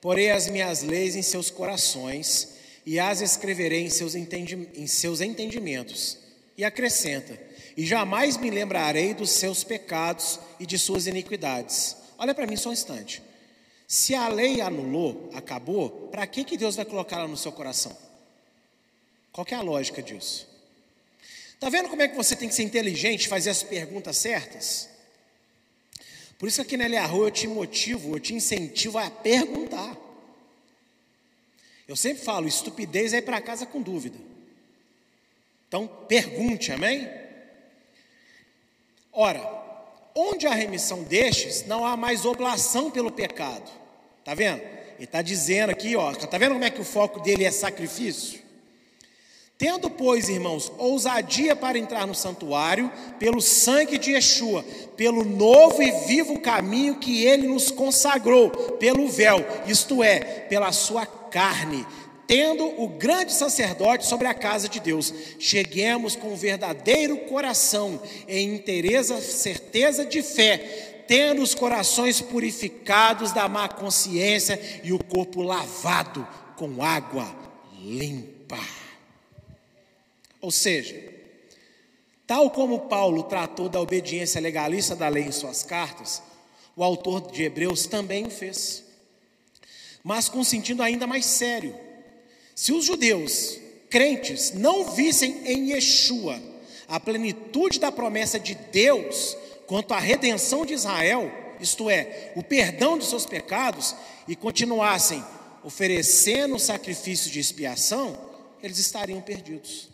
[0.00, 5.20] Porei as minhas leis em seus corações e as escreverei em seus, entendi em seus
[5.20, 6.18] entendimentos.
[6.56, 7.40] E acrescenta:
[7.76, 11.96] E jamais me lembrarei dos seus pecados e de suas iniquidades.
[12.18, 13.22] Olha para mim só um instante.
[13.86, 17.96] Se a lei anulou, acabou, para que, que Deus vai colocar ela no seu coração?
[19.32, 20.53] Qual é a lógica disso?
[21.54, 24.88] Está vendo como é que você tem que ser inteligente, fazer as perguntas certas?
[26.38, 29.96] Por isso aqui na Eliarro eu te motivo, eu te incentivo a perguntar.
[31.86, 34.18] Eu sempre falo, estupidez é ir para casa com dúvida.
[35.68, 37.08] Então, pergunte, amém?
[39.12, 39.42] Ora,
[40.14, 43.70] onde há remissão destes, não há mais oblação pelo pecado.
[44.20, 44.60] Está vendo?
[44.60, 48.43] Ele está dizendo aqui, ó, está vendo como é que o foco dele é sacrifício?
[49.56, 52.90] Tendo, pois, irmãos, ousadia para entrar no santuário,
[53.20, 54.64] pelo sangue de Yeshua,
[54.96, 61.06] pelo novo e vivo caminho que ele nos consagrou, pelo véu, isto é, pela sua
[61.06, 61.86] carne,
[62.26, 69.20] tendo o grande sacerdote sobre a casa de Deus, cheguemos com verdadeiro coração, em inteireza,
[69.20, 76.26] certeza de fé, tendo os corações purificados da má consciência e o corpo lavado
[76.56, 77.26] com água
[77.80, 78.58] limpa.
[80.44, 81.02] Ou seja,
[82.26, 86.22] tal como Paulo tratou da obediência legalista da lei em suas cartas,
[86.76, 88.84] o autor de Hebreus também o fez
[90.04, 91.74] mas com um sentido ainda mais sério.
[92.54, 96.38] Se os judeus, crentes, não vissem em Yeshua
[96.86, 99.34] a plenitude da promessa de Deus
[99.66, 103.96] quanto à redenção de Israel, isto é, o perdão dos seus pecados,
[104.28, 105.24] e continuassem
[105.62, 108.14] oferecendo sacrifício de expiação,
[108.62, 109.93] eles estariam perdidos.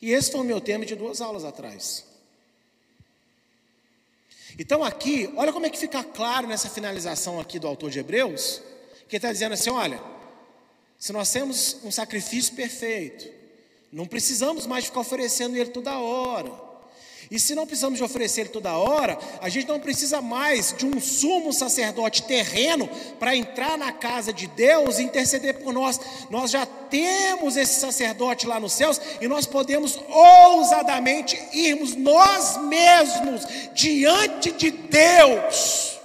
[0.00, 2.04] E esse foi o meu tema de duas aulas atrás.
[4.58, 8.62] Então aqui, olha como é que fica claro nessa finalização aqui do autor de Hebreus,
[9.08, 10.02] que está dizendo assim, olha,
[10.98, 13.30] se nós temos um sacrifício perfeito,
[13.92, 16.65] não precisamos mais ficar oferecendo ele toda hora.
[17.30, 21.00] E se não precisamos de oferecer toda hora, a gente não precisa mais de um
[21.00, 26.00] sumo sacerdote terreno para entrar na casa de Deus e interceder por nós.
[26.30, 33.42] Nós já temos esse sacerdote lá nos céus e nós podemos ousadamente irmos nós mesmos
[33.74, 35.95] diante de Deus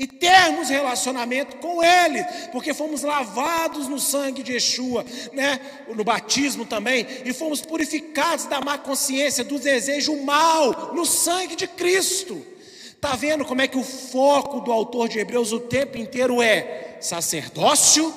[0.00, 5.60] e termos relacionamento com Ele, porque fomos lavados no sangue de Yeshua, né?
[5.94, 11.68] no batismo também, e fomos purificados da má consciência, do desejo mal, no sangue de
[11.68, 12.42] Cristo.
[12.86, 16.96] Está vendo como é que o foco do autor de Hebreus o tempo inteiro é
[16.98, 18.14] sacerdócio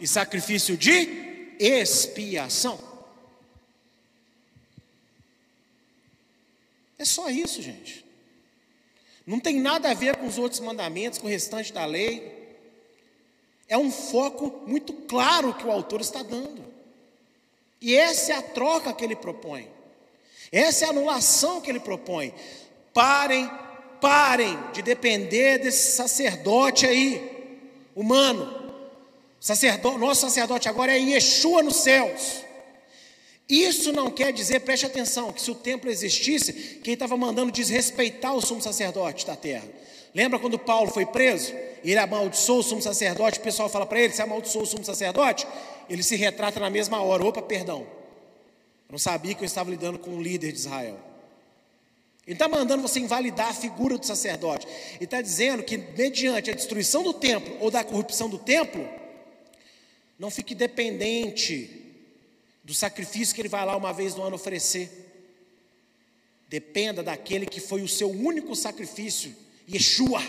[0.00, 2.78] e sacrifício de expiação?
[6.96, 8.05] É só isso, gente.
[9.26, 12.32] Não tem nada a ver com os outros mandamentos, com o restante da lei.
[13.68, 16.64] É um foco muito claro que o autor está dando.
[17.80, 19.68] E essa é a troca que ele propõe.
[20.52, 22.32] Essa é a anulação que ele propõe.
[22.94, 23.50] Parem,
[24.00, 27.58] parem de depender desse sacerdote aí,
[27.96, 28.64] humano.
[29.40, 32.45] Sacerdote, nosso sacerdote agora é Yeshua nos céus.
[33.48, 38.34] Isso não quer dizer, preste atenção, que se o templo existisse, quem estava mandando desrespeitar
[38.34, 39.68] o sumo sacerdote da terra.
[40.12, 41.52] Lembra quando Paulo foi preso?
[41.84, 45.46] Ele amaldiçoou o sumo sacerdote, o pessoal fala para ele: você amaldiçoou o sumo sacerdote?
[45.88, 47.86] Ele se retrata na mesma hora: opa, perdão.
[48.88, 50.98] Eu não sabia que eu estava lidando com um líder de Israel.
[52.26, 54.66] Ele está mandando você invalidar a figura do sacerdote.
[54.94, 58.88] Ele está dizendo que, mediante a destruição do templo ou da corrupção do templo,
[60.18, 61.85] não fique dependente
[62.66, 64.90] do sacrifício que ele vai lá uma vez no ano oferecer.
[66.48, 69.34] Dependa daquele que foi o seu único sacrifício,
[69.72, 70.20] Yeshua.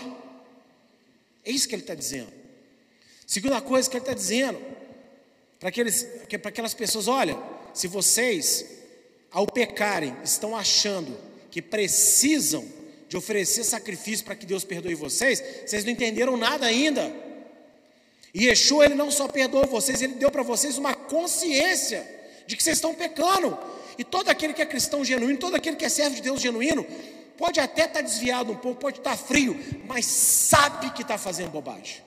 [1.44, 2.32] É isso que ele está dizendo.
[3.26, 4.60] Segunda coisa que ele está dizendo,
[5.58, 5.68] para
[6.48, 7.36] aquelas pessoas: olha,
[7.74, 8.64] se vocês,
[9.32, 11.18] ao pecarem, estão achando
[11.50, 12.64] que precisam
[13.08, 17.12] de oferecer sacrifício para que Deus perdoe vocês, vocês não entenderam nada ainda.
[18.32, 22.17] E Yeshua, ele não só perdoou vocês, ele deu para vocês uma consciência
[22.48, 23.56] de que vocês estão pecando.
[23.98, 26.84] E todo aquele que é cristão genuíno, todo aquele que é servo de Deus genuíno,
[27.36, 29.54] pode até estar desviado um pouco, pode estar frio,
[29.86, 32.02] mas sabe que está fazendo bobagem.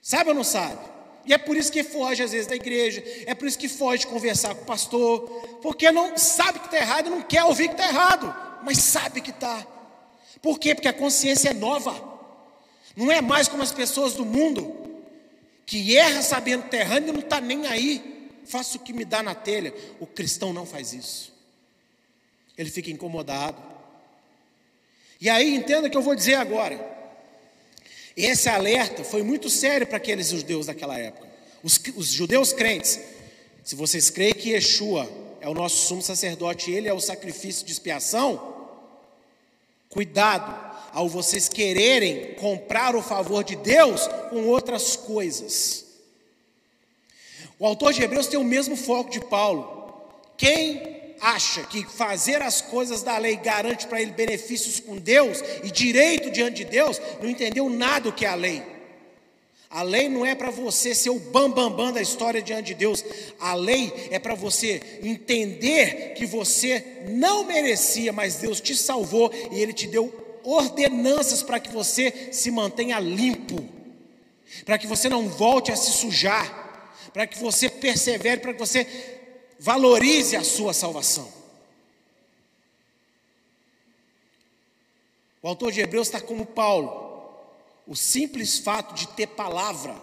[0.00, 0.78] Sabe ou não sabe?
[1.26, 4.00] E é por isso que foge às vezes da igreja, é por isso que foge
[4.00, 5.20] de conversar com o pastor,
[5.60, 8.34] porque não sabe que está errado não quer ouvir que está errado,
[8.64, 9.66] mas sabe que está.
[10.40, 10.74] Por quê?
[10.74, 11.94] Porque a consciência é nova.
[12.96, 14.87] Não é mais como as pessoas do mundo,
[15.68, 18.30] que erra sabendo que está errando e não está nem aí.
[18.46, 19.74] Faça o que me dá na telha.
[20.00, 21.30] O cristão não faz isso.
[22.56, 23.62] Ele fica incomodado.
[25.20, 26.80] E aí, entenda o que eu vou dizer agora.
[28.16, 31.28] Esse alerta foi muito sério para aqueles judeus daquela época.
[31.62, 32.98] Os, os, judeus crentes,
[33.62, 35.06] se vocês creem que Yeshua
[35.38, 38.70] é o nosso sumo sacerdote, ele é o sacrifício de expiação,
[39.90, 40.67] cuidado
[40.98, 45.86] ao vocês quererem comprar o favor de Deus com outras coisas.
[47.56, 50.02] O autor de Hebreus tem o mesmo foco de Paulo.
[50.36, 55.70] Quem acha que fazer as coisas da lei garante para ele benefícios com Deus e
[55.70, 58.60] direito diante de Deus, não entendeu nada do que é a lei.
[59.70, 62.74] A lei não é para você ser o bambambam bam, bam da história diante de
[62.74, 63.04] Deus.
[63.38, 69.60] A lei é para você entender que você não merecia, mas Deus te salvou e
[69.60, 73.62] Ele te deu ordenanças para que você se mantenha limpo,
[74.64, 78.86] para que você não volte a se sujar, para que você persevere, para que você
[79.58, 81.30] valorize a sua salvação.
[85.42, 87.06] O autor de Hebreus está como Paulo.
[87.86, 89.96] O simples fato de ter palavra,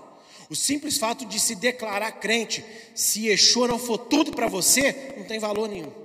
[0.49, 2.65] o simples fato de se declarar crente,
[2.95, 6.04] se Yeshua não for tudo para você, não tem valor nenhum.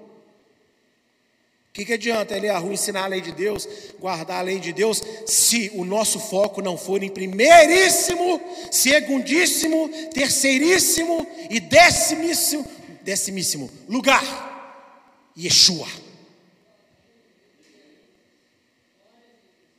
[1.71, 3.68] O que, que adianta ele arru ensinar a lei de Deus,
[4.01, 8.41] guardar a lei de Deus, se o nosso foco não for em primeiríssimo,
[8.73, 12.66] segundíssimo, terceiríssimo e decimíssimo,
[13.03, 15.31] decimíssimo lugar?
[15.39, 15.87] Yeshua.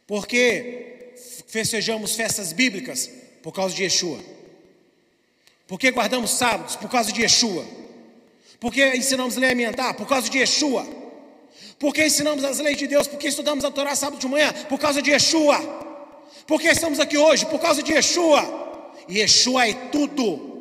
[0.08, 1.14] Porque
[1.48, 3.12] festejamos festas bíblicas
[3.44, 4.20] por causa de Yeshua.
[5.68, 7.66] Porque guardamos sábados por causa de Yeshua.
[8.62, 11.01] Porque ensinamos a alimentar por causa de Yeshua.
[11.82, 15.02] Porque ensinamos as leis de Deus, porque estudamos a Torá sábado de manhã, por causa
[15.02, 15.58] de Yeshua.
[16.46, 18.94] Porque estamos aqui hoje, por causa de Yeshua.
[19.10, 20.52] Yeshua é tudo.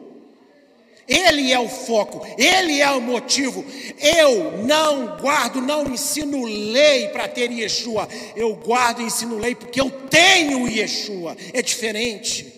[1.07, 3.63] Ele é o foco, ele é o motivo.
[3.99, 8.09] Eu não guardo, não ensino lei para ter Yeshua.
[8.35, 11.37] Eu guardo e ensino lei porque eu tenho Yeshua.
[11.53, 12.51] É diferente.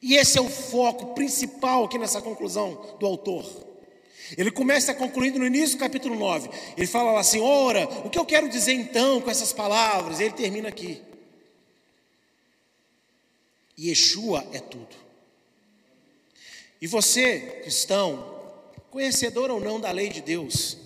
[0.00, 3.44] E esse é o foco principal aqui nessa conclusão do autor.
[4.36, 6.48] Ele começa concluindo no início do capítulo 9.
[6.76, 10.20] Ele fala assim: Ora, o que eu quero dizer então com essas palavras?
[10.20, 11.02] Ele termina aqui.
[13.78, 14.96] Yeshua é tudo.
[16.80, 18.40] E você, cristão,
[18.90, 20.76] conhecedor ou não da lei de Deus,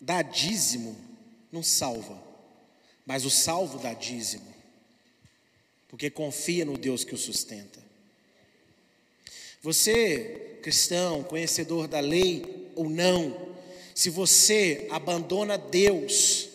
[0.00, 1.08] dá dízimo
[1.50, 2.22] não salva,
[3.06, 4.54] mas o salvo dá dízimo,
[5.88, 7.77] porque confia no Deus que o sustenta.
[9.68, 13.36] Você, cristão, conhecedor da lei ou não,
[13.94, 16.48] se você abandona Deus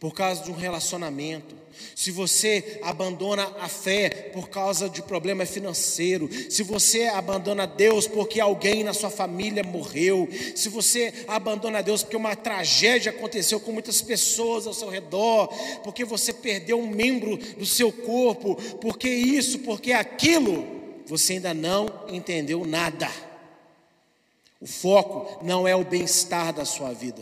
[0.00, 1.54] por causa de um relacionamento,
[1.94, 8.40] se você abandona a fé por causa de problema financeiro, se você abandona Deus porque
[8.40, 14.02] alguém na sua família morreu, se você abandona Deus porque uma tragédia aconteceu com muitas
[14.02, 15.46] pessoas ao seu redor,
[15.84, 20.79] porque você perdeu um membro do seu corpo, porque isso, porque aquilo,
[21.10, 23.10] você ainda não entendeu nada.
[24.60, 27.20] O foco não é o bem-estar da sua vida,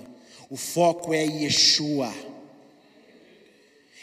[0.51, 2.13] o foco é Yeshua.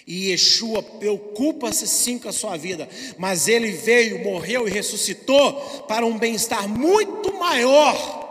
[0.07, 2.89] E Yeshua preocupa-se sim com a sua vida,
[3.19, 5.53] mas ele veio, morreu e ressuscitou
[5.87, 8.23] para um bem-estar muito maior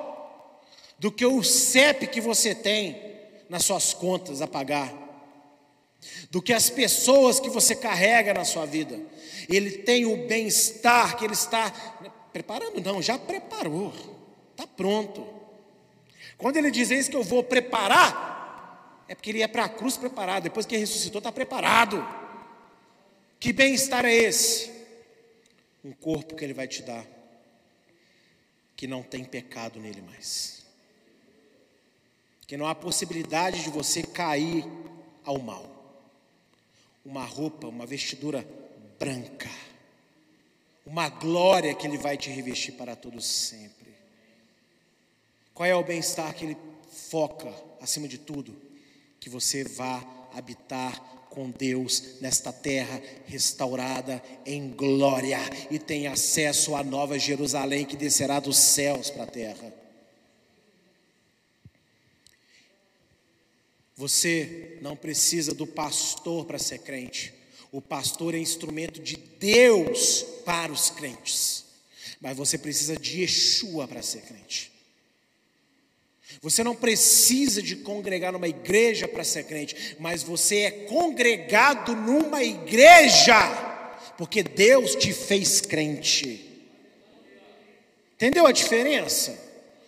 [0.98, 3.00] do que o CEP que você tem
[3.48, 5.04] nas suas contas a pagar
[6.30, 8.98] do que as pessoas que você carrega na sua vida.
[9.48, 11.70] Ele tem o bem-estar que ele está
[12.32, 13.92] preparando, não, já preparou,
[14.50, 15.26] está pronto.
[16.36, 19.96] Quando ele diz isso que eu vou preparar, é porque ele ia para a cruz
[19.96, 22.04] preparado, depois que ressuscitou, está preparado.
[23.38, 24.72] Que bem-estar é esse?
[25.84, 27.04] Um corpo que ele vai te dar,
[28.74, 30.64] que não tem pecado nele mais,
[32.46, 34.64] que não há possibilidade de você cair
[35.24, 35.74] ao mal
[37.04, 38.46] uma roupa, uma vestidura
[38.98, 39.50] branca,
[40.86, 43.94] uma glória que Ele vai te revestir para todos sempre.
[45.52, 46.56] Qual é o bem-estar que Ele
[47.10, 48.54] foca, acima de tudo?
[49.20, 51.00] Que você vá habitar
[51.34, 55.38] com Deus nesta terra restaurada em glória
[55.68, 59.74] e tenha acesso à nova Jerusalém que descerá dos céus para a terra.
[63.96, 67.33] Você não precisa do pastor para ser crente.
[67.74, 71.64] O pastor é instrumento de Deus para os crentes.
[72.20, 74.70] Mas você precisa de Yeshua para ser crente.
[76.40, 82.44] Você não precisa de congregar numa igreja para ser crente, mas você é congregado numa
[82.44, 83.34] igreja,
[84.16, 86.48] porque Deus te fez crente.
[88.14, 89.36] Entendeu a diferença?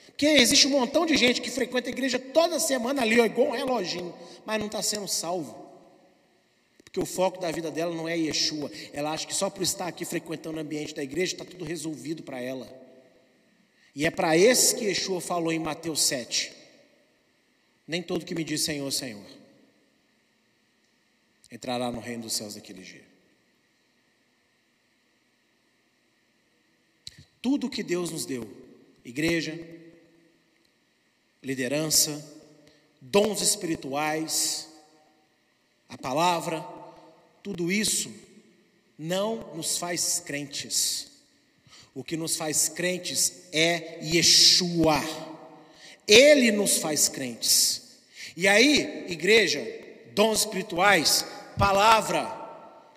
[0.08, 3.50] Porque existe um montão de gente que frequenta a igreja toda semana ali, ó, igual
[3.50, 4.12] um reloginho,
[4.44, 5.65] mas não está sendo salvo.
[6.96, 8.70] Porque o foco da vida dela não é Yeshua.
[8.90, 12.22] Ela acha que só por estar aqui frequentando o ambiente da igreja está tudo resolvido
[12.22, 12.66] para ela.
[13.94, 16.54] E é para esses que Yeshua falou em Mateus 7.
[17.86, 19.26] Nem todo que me diz Senhor, Senhor
[21.50, 23.04] entrará no reino dos céus daquele dia.
[27.42, 28.50] Tudo que Deus nos deu,
[29.04, 29.54] igreja,
[31.42, 32.24] liderança,
[33.00, 34.66] dons espirituais,
[35.88, 36.75] a palavra,
[37.46, 38.10] tudo isso
[38.98, 41.06] não nos faz crentes.
[41.94, 45.00] O que nos faz crentes é Yeshua.
[46.08, 47.82] Ele nos faz crentes.
[48.36, 49.64] E aí, igreja,
[50.12, 51.24] dons espirituais,
[51.56, 52.28] palavra,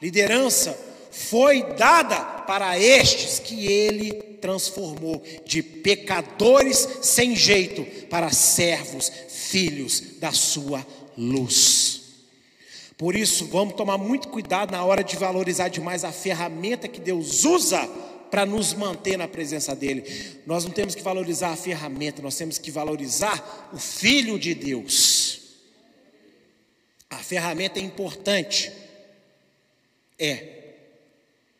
[0.01, 0.75] liderança,
[1.11, 10.31] foi dada para estes que ele transformou de pecadores sem jeito para servos, filhos da
[10.31, 10.83] sua
[11.15, 11.98] luz.
[12.99, 17.45] Por isso, vamos tomar muito cuidado na hora de valorizar demais a ferramenta que Deus
[17.45, 17.87] usa
[18.29, 20.03] para nos manter na presença dEle.
[20.45, 25.39] Nós não temos que valorizar a ferramenta, nós temos que valorizar o Filho de Deus.
[27.09, 28.69] A ferramenta é importante,
[30.19, 30.73] é,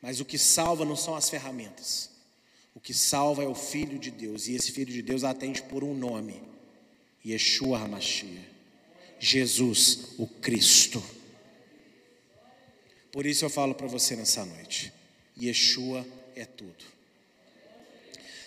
[0.02, 2.10] mas o que salva não são as ferramentas.
[2.76, 5.86] O que salva é o Filho de Deus, e esse Filho de Deus atende por
[5.86, 6.44] um nome:
[7.26, 8.45] Yeshua HaMashiach,
[9.18, 11.02] Jesus, o Cristo.
[13.11, 14.94] Por isso eu falo para você nessa noite:
[15.41, 16.06] Yeshua
[16.36, 16.86] é tudo.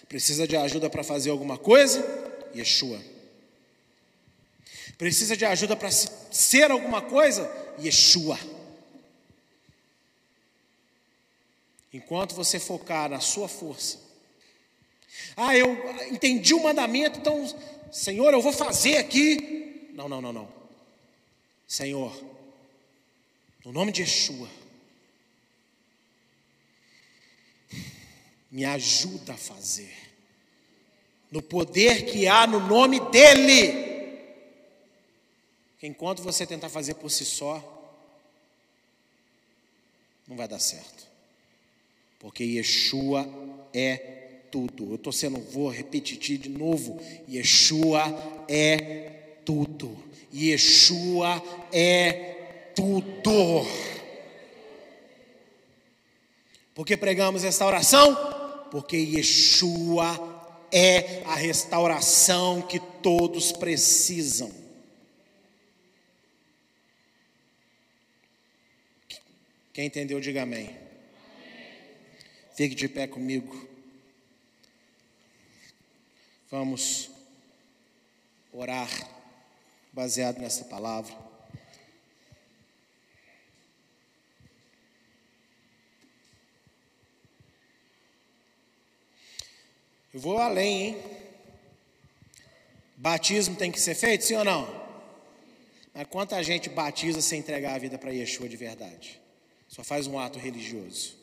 [0.08, 2.04] Precisa de ajuda para fazer alguma coisa?
[2.54, 3.00] Yeshua.
[4.98, 7.50] Precisa de ajuda para ser alguma coisa?
[7.82, 8.38] Yeshua.
[11.92, 13.98] Enquanto você focar na sua força.
[15.36, 15.76] Ah, eu
[16.10, 17.46] entendi o mandamento, então,
[17.90, 19.90] Senhor, eu vou fazer aqui.
[19.94, 20.48] Não, não, não, não.
[21.66, 22.12] Senhor,
[23.64, 24.48] no nome de Yeshua,
[28.50, 29.94] me ajuda a fazer,
[31.30, 33.90] no poder que há no nome dEle.
[35.82, 37.68] Enquanto você tentar fazer por si só,
[40.28, 41.06] não vai dar certo,
[42.18, 43.26] porque Yeshua
[43.72, 43.96] é
[44.50, 44.90] tudo.
[44.90, 48.04] Eu estou sendo, vou repetir de novo: Yeshua
[48.48, 49.96] é tudo.
[50.32, 52.31] Yeshua é
[52.74, 53.66] tudo.
[56.74, 58.32] Por que pregamos esta oração?
[58.72, 64.50] porque Yeshua é a restauração que todos precisam.
[69.74, 70.68] Quem entendeu, diga amém.
[70.68, 70.80] amém.
[72.56, 73.68] Fique de pé comigo.
[76.50, 77.10] Vamos
[78.54, 78.88] orar
[79.92, 81.31] baseado nessa palavra.
[90.12, 90.96] Eu vou além, hein?
[92.96, 94.68] Batismo tem que ser feito, sim ou não?
[95.94, 99.20] Mas quanta gente batiza sem entregar a vida para Yeshua de verdade?
[99.68, 101.16] Só faz um ato religioso.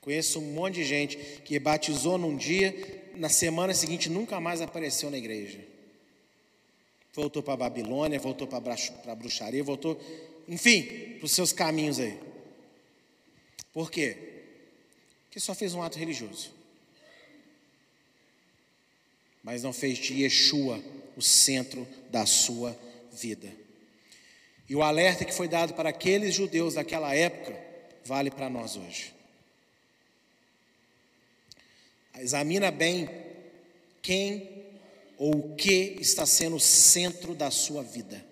[0.00, 2.74] Conheço um monte de gente que batizou num dia,
[3.14, 5.60] na semana seguinte nunca mais apareceu na igreja.
[7.12, 10.00] Voltou para a Babilônia, voltou para a bruxaria, voltou,
[10.48, 12.18] enfim, para os seus caminhos aí.
[13.72, 14.16] Por quê?
[15.24, 16.59] Porque só fez um ato religioso
[19.42, 20.82] mas não fez de Yeshua
[21.16, 22.78] o centro da sua
[23.12, 23.50] vida.
[24.68, 27.58] E o alerta que foi dado para aqueles judeus daquela época
[28.04, 29.12] vale para nós hoje.
[32.18, 33.08] Examina bem
[34.02, 34.64] quem
[35.16, 38.24] ou o que está sendo o centro da sua vida.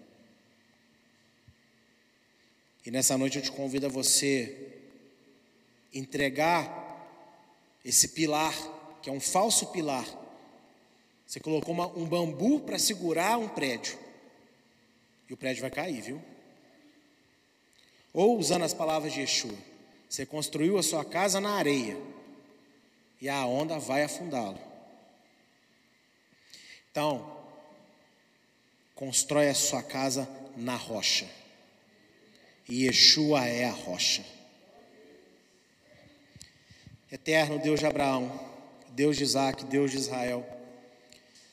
[2.84, 4.68] E nessa noite eu te convido a você
[5.92, 6.86] entregar
[7.84, 8.54] esse pilar,
[9.02, 10.06] que é um falso pilar,
[11.28, 13.98] você colocou uma, um bambu para segurar um prédio.
[15.28, 16.22] E o prédio vai cair, viu?
[18.14, 19.54] Ou usando as palavras de Yeshua,
[20.08, 22.00] você construiu a sua casa na areia
[23.20, 24.58] e a onda vai afundá-lo.
[26.90, 27.36] Então,
[28.94, 30.26] constrói a sua casa
[30.56, 31.28] na rocha.
[32.66, 34.24] e Yeshua é a rocha.
[37.12, 38.32] Eterno Deus de Abraão,
[38.88, 40.57] Deus de Isaac, Deus de Israel,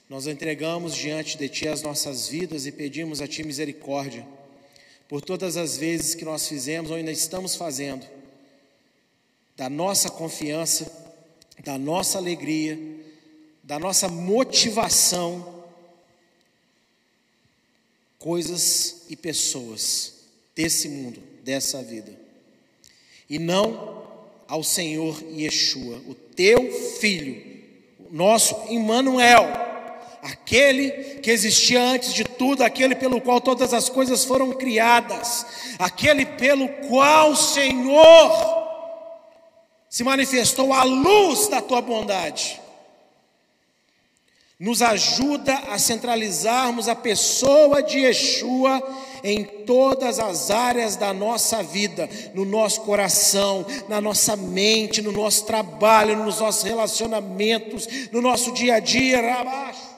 [0.09, 4.25] nós entregamos diante de Ti as nossas vidas e pedimos a Ti misericórdia
[5.07, 8.05] por todas as vezes que nós fizemos ou ainda estamos fazendo,
[9.55, 10.91] da nossa confiança,
[11.63, 12.77] da nossa alegria,
[13.63, 15.63] da nossa motivação,
[18.17, 20.13] coisas e pessoas
[20.55, 22.11] desse mundo, dessa vida,
[23.29, 24.03] e não
[24.47, 27.63] ao Senhor Yeshua, o teu filho,
[27.99, 29.64] o nosso Emmanuel,
[30.25, 30.91] aquele
[31.21, 35.45] que existia antes de tudo, aquele pelo qual todas as coisas foram criadas,
[35.79, 38.65] aquele pelo qual, Senhor,
[39.89, 42.61] se manifestou a luz da tua bondade
[44.59, 48.81] nos ajuda a centralizarmos a pessoa de Yeshua
[49.23, 55.45] em todas as áreas da nossa vida, no nosso coração, na nossa mente, no nosso
[55.45, 59.19] trabalho, nos nossos relacionamentos, no nosso dia a dia.
[59.35, 59.94] Abaixo.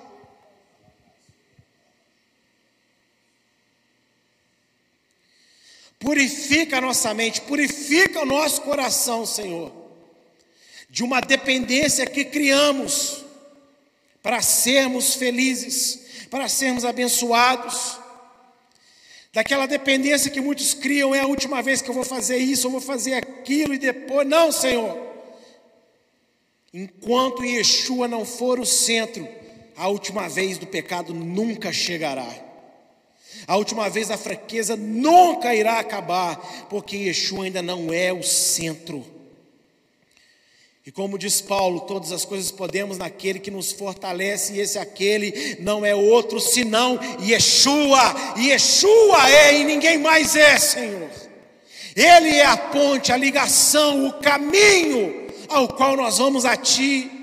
[6.00, 9.72] Purifica a nossa mente, purifica o nosso coração, Senhor,
[10.90, 13.26] de uma dependência que criamos
[14.22, 17.98] para sermos felizes, para sermos abençoados.
[19.34, 22.72] Daquela dependência que muitos criam, é a última vez que eu vou fazer isso, eu
[22.72, 24.28] vou fazer aquilo e depois.
[24.28, 24.98] Não, Senhor.
[26.74, 29.28] Enquanto Yeshua não for o centro,
[29.76, 32.47] a última vez do pecado nunca chegará.
[33.48, 36.36] A última vez da fraqueza nunca irá acabar,
[36.70, 39.06] porque Yeshua ainda não é o centro.
[40.86, 45.58] E como diz Paulo, todas as coisas podemos naquele que nos fortalece, e esse aquele
[45.62, 48.36] não é outro senão Yeshua.
[48.38, 51.10] Yeshua é e ninguém mais é, Senhor.
[51.96, 57.17] Ele é a ponte, a ligação, o caminho ao qual nós vamos a Ti.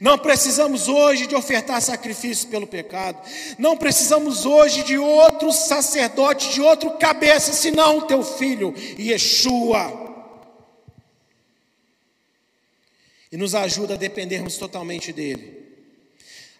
[0.00, 3.18] Não precisamos hoje de ofertar sacrifício pelo pecado.
[3.58, 10.04] Não precisamos hoje de outro sacerdote, de outro cabeça, senão teu filho, Yeshua.
[13.34, 15.60] e nos ajuda a dependermos totalmente dele.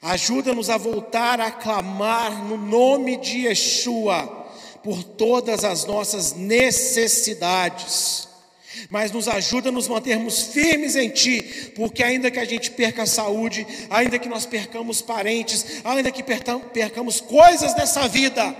[0.03, 4.27] Ajuda-nos a voltar a clamar no nome de Yeshua
[4.83, 8.27] por todas as nossas necessidades.
[8.91, 13.03] Mas nos ajuda a nos mantermos firmes em Ti, porque ainda que a gente perca
[13.03, 18.55] a saúde, ainda que nós percamos parentes, ainda que percamos coisas dessa vida,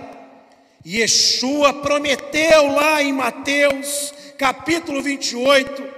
[0.85, 5.94] Yeshua prometeu lá em Mateus capítulo 28,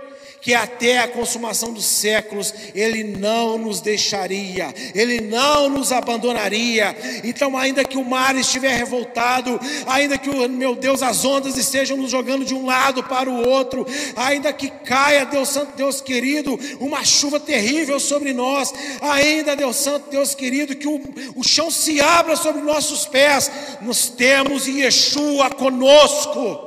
[0.47, 6.95] que até a consumação dos séculos Ele não nos deixaria, Ele não nos abandonaria.
[7.25, 12.11] Então, ainda que o mar estiver revoltado, ainda que, meu Deus, as ondas estejam nos
[12.11, 17.03] jogando de um lado para o outro, ainda que caia, Deus Santo, Deus querido, uma
[17.03, 21.01] chuva terrível sobre nós, ainda, Deus Santo, Deus querido, que o,
[21.35, 23.51] o chão se abra sobre nossos pés,
[23.81, 26.66] nós temos Yeshua conosco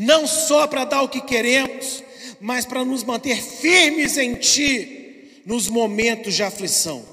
[0.00, 2.02] não só para dar o que queremos,
[2.40, 7.04] mas para nos manter firmes em Ti nos momentos de aflição.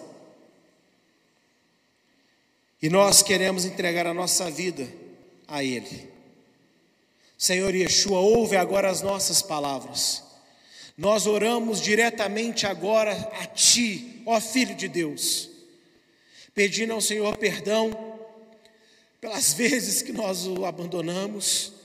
[2.82, 4.88] E nós queremos entregar a nossa vida
[5.50, 6.10] a Ele.
[7.38, 10.24] Senhor Yeshua, ouve agora as nossas palavras.
[10.98, 13.12] Nós oramos diretamente agora
[13.42, 15.50] a Ti, ó Filho de Deus,
[16.56, 18.18] pedindo ao Senhor perdão
[19.20, 21.76] pelas vezes que nós o abandonamos,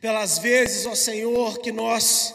[0.00, 2.34] pelas vezes, ó Senhor, que nós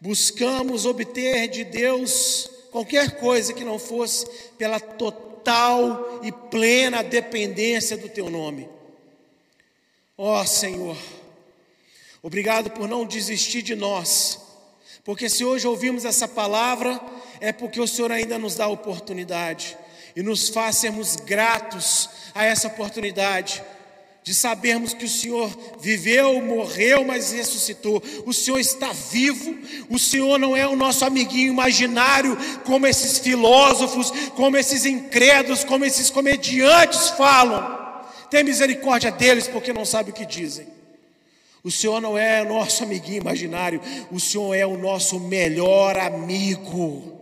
[0.00, 4.26] buscamos obter de Deus qualquer coisa que não fosse
[4.58, 8.68] pela total e plena dependência do Teu nome.
[10.16, 10.96] Ó Senhor,
[12.22, 14.40] obrigado por não desistir de nós,
[15.04, 17.00] porque se hoje ouvimos essa palavra,
[17.40, 19.76] é porque o Senhor ainda nos dá a oportunidade
[20.14, 23.62] e nos faz sermos gratos a essa oportunidade
[24.26, 28.02] de sabermos que o Senhor viveu, morreu, mas ressuscitou.
[28.26, 29.56] O Senhor está vivo,
[29.88, 35.84] o Senhor não é o nosso amiguinho imaginário, como esses filósofos, como esses incrédulos, como
[35.84, 37.78] esses comediantes falam.
[38.28, 40.66] Tem misericórdia deles, porque não sabe o que dizem.
[41.62, 43.80] O Senhor não é o nosso amiguinho imaginário,
[44.10, 47.16] o Senhor é o nosso melhor amigo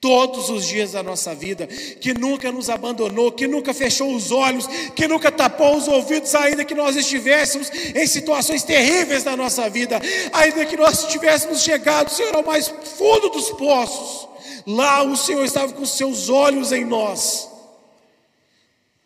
[0.00, 4.66] todos os dias da nossa vida, que nunca nos abandonou, que nunca fechou os olhos,
[4.96, 10.00] que nunca tapou os ouvidos, ainda que nós estivéssemos em situações terríveis da nossa vida,
[10.32, 14.26] ainda que nós tivéssemos chegado, Senhor, ao mais fundo dos poços,
[14.66, 17.50] lá o Senhor estava com seus olhos em nós,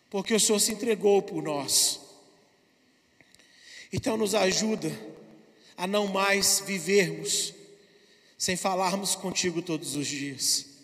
[0.09, 1.99] porque o Senhor se entregou por nós.
[3.91, 4.91] Então, nos ajuda
[5.77, 7.53] a não mais vivermos
[8.37, 10.74] sem falarmos contigo todos os dias,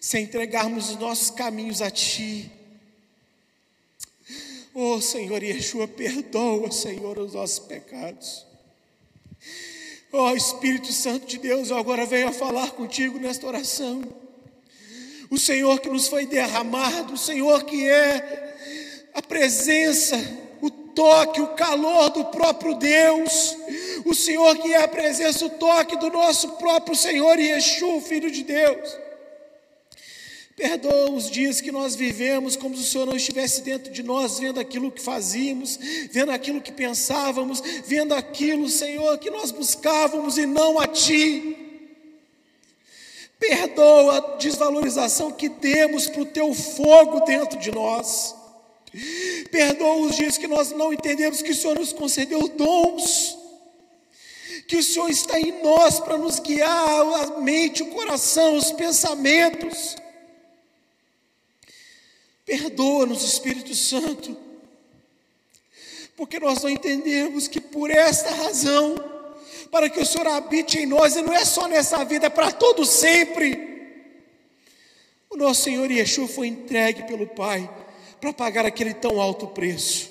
[0.00, 2.50] sem entregarmos os nossos caminhos a Ti.
[4.74, 8.46] Oh Senhor Yeshua, perdoa, Senhor, os nossos pecados.
[10.12, 14.02] Oh Espírito Santo de Deus, eu agora venho a falar contigo nesta oração.
[15.30, 20.16] O Senhor que nos foi derramado, o Senhor que é a presença,
[20.62, 23.56] o toque, o calor do próprio Deus,
[24.06, 28.44] o Senhor que é a presença, o toque do nosso próprio Senhor Yeshua, Filho de
[28.44, 29.07] Deus.
[30.58, 34.40] Perdoa os dias que nós vivemos como se o Senhor não estivesse dentro de nós,
[34.40, 35.78] vendo aquilo que fazíamos,
[36.10, 41.56] vendo aquilo que pensávamos, vendo aquilo, Senhor, que nós buscávamos e não a Ti.
[43.38, 48.34] Perdoa a desvalorização que demos para o Teu fogo dentro de nós.
[49.52, 53.38] Perdoa os dias que nós não entendemos que o Senhor nos concedeu dons,
[54.66, 59.94] que o Senhor está em nós para nos guiar a mente, o coração, os pensamentos.
[62.48, 64.34] Perdoa-nos, Espírito Santo,
[66.16, 68.96] porque nós não entendemos que por esta razão,
[69.70, 72.50] para que o Senhor habite em nós, e não é só nessa vida, é para
[72.50, 74.00] todo sempre.
[75.28, 77.70] O nosso Senhor Yeshua foi entregue pelo Pai
[78.18, 80.10] para pagar aquele tão alto preço.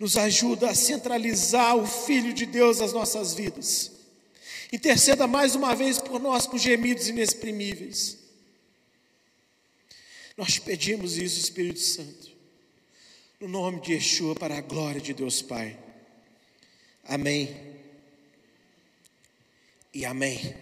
[0.00, 3.92] Nos ajuda a centralizar o Filho de Deus nas nossas vidas.
[4.72, 8.17] Interceda mais uma vez por nós com gemidos inexprimíveis.
[10.38, 12.30] Nós pedimos isso, Espírito Santo,
[13.40, 15.76] no nome de Yeshua, para a glória de Deus Pai.
[17.02, 17.56] Amém.
[19.92, 20.54] E amém.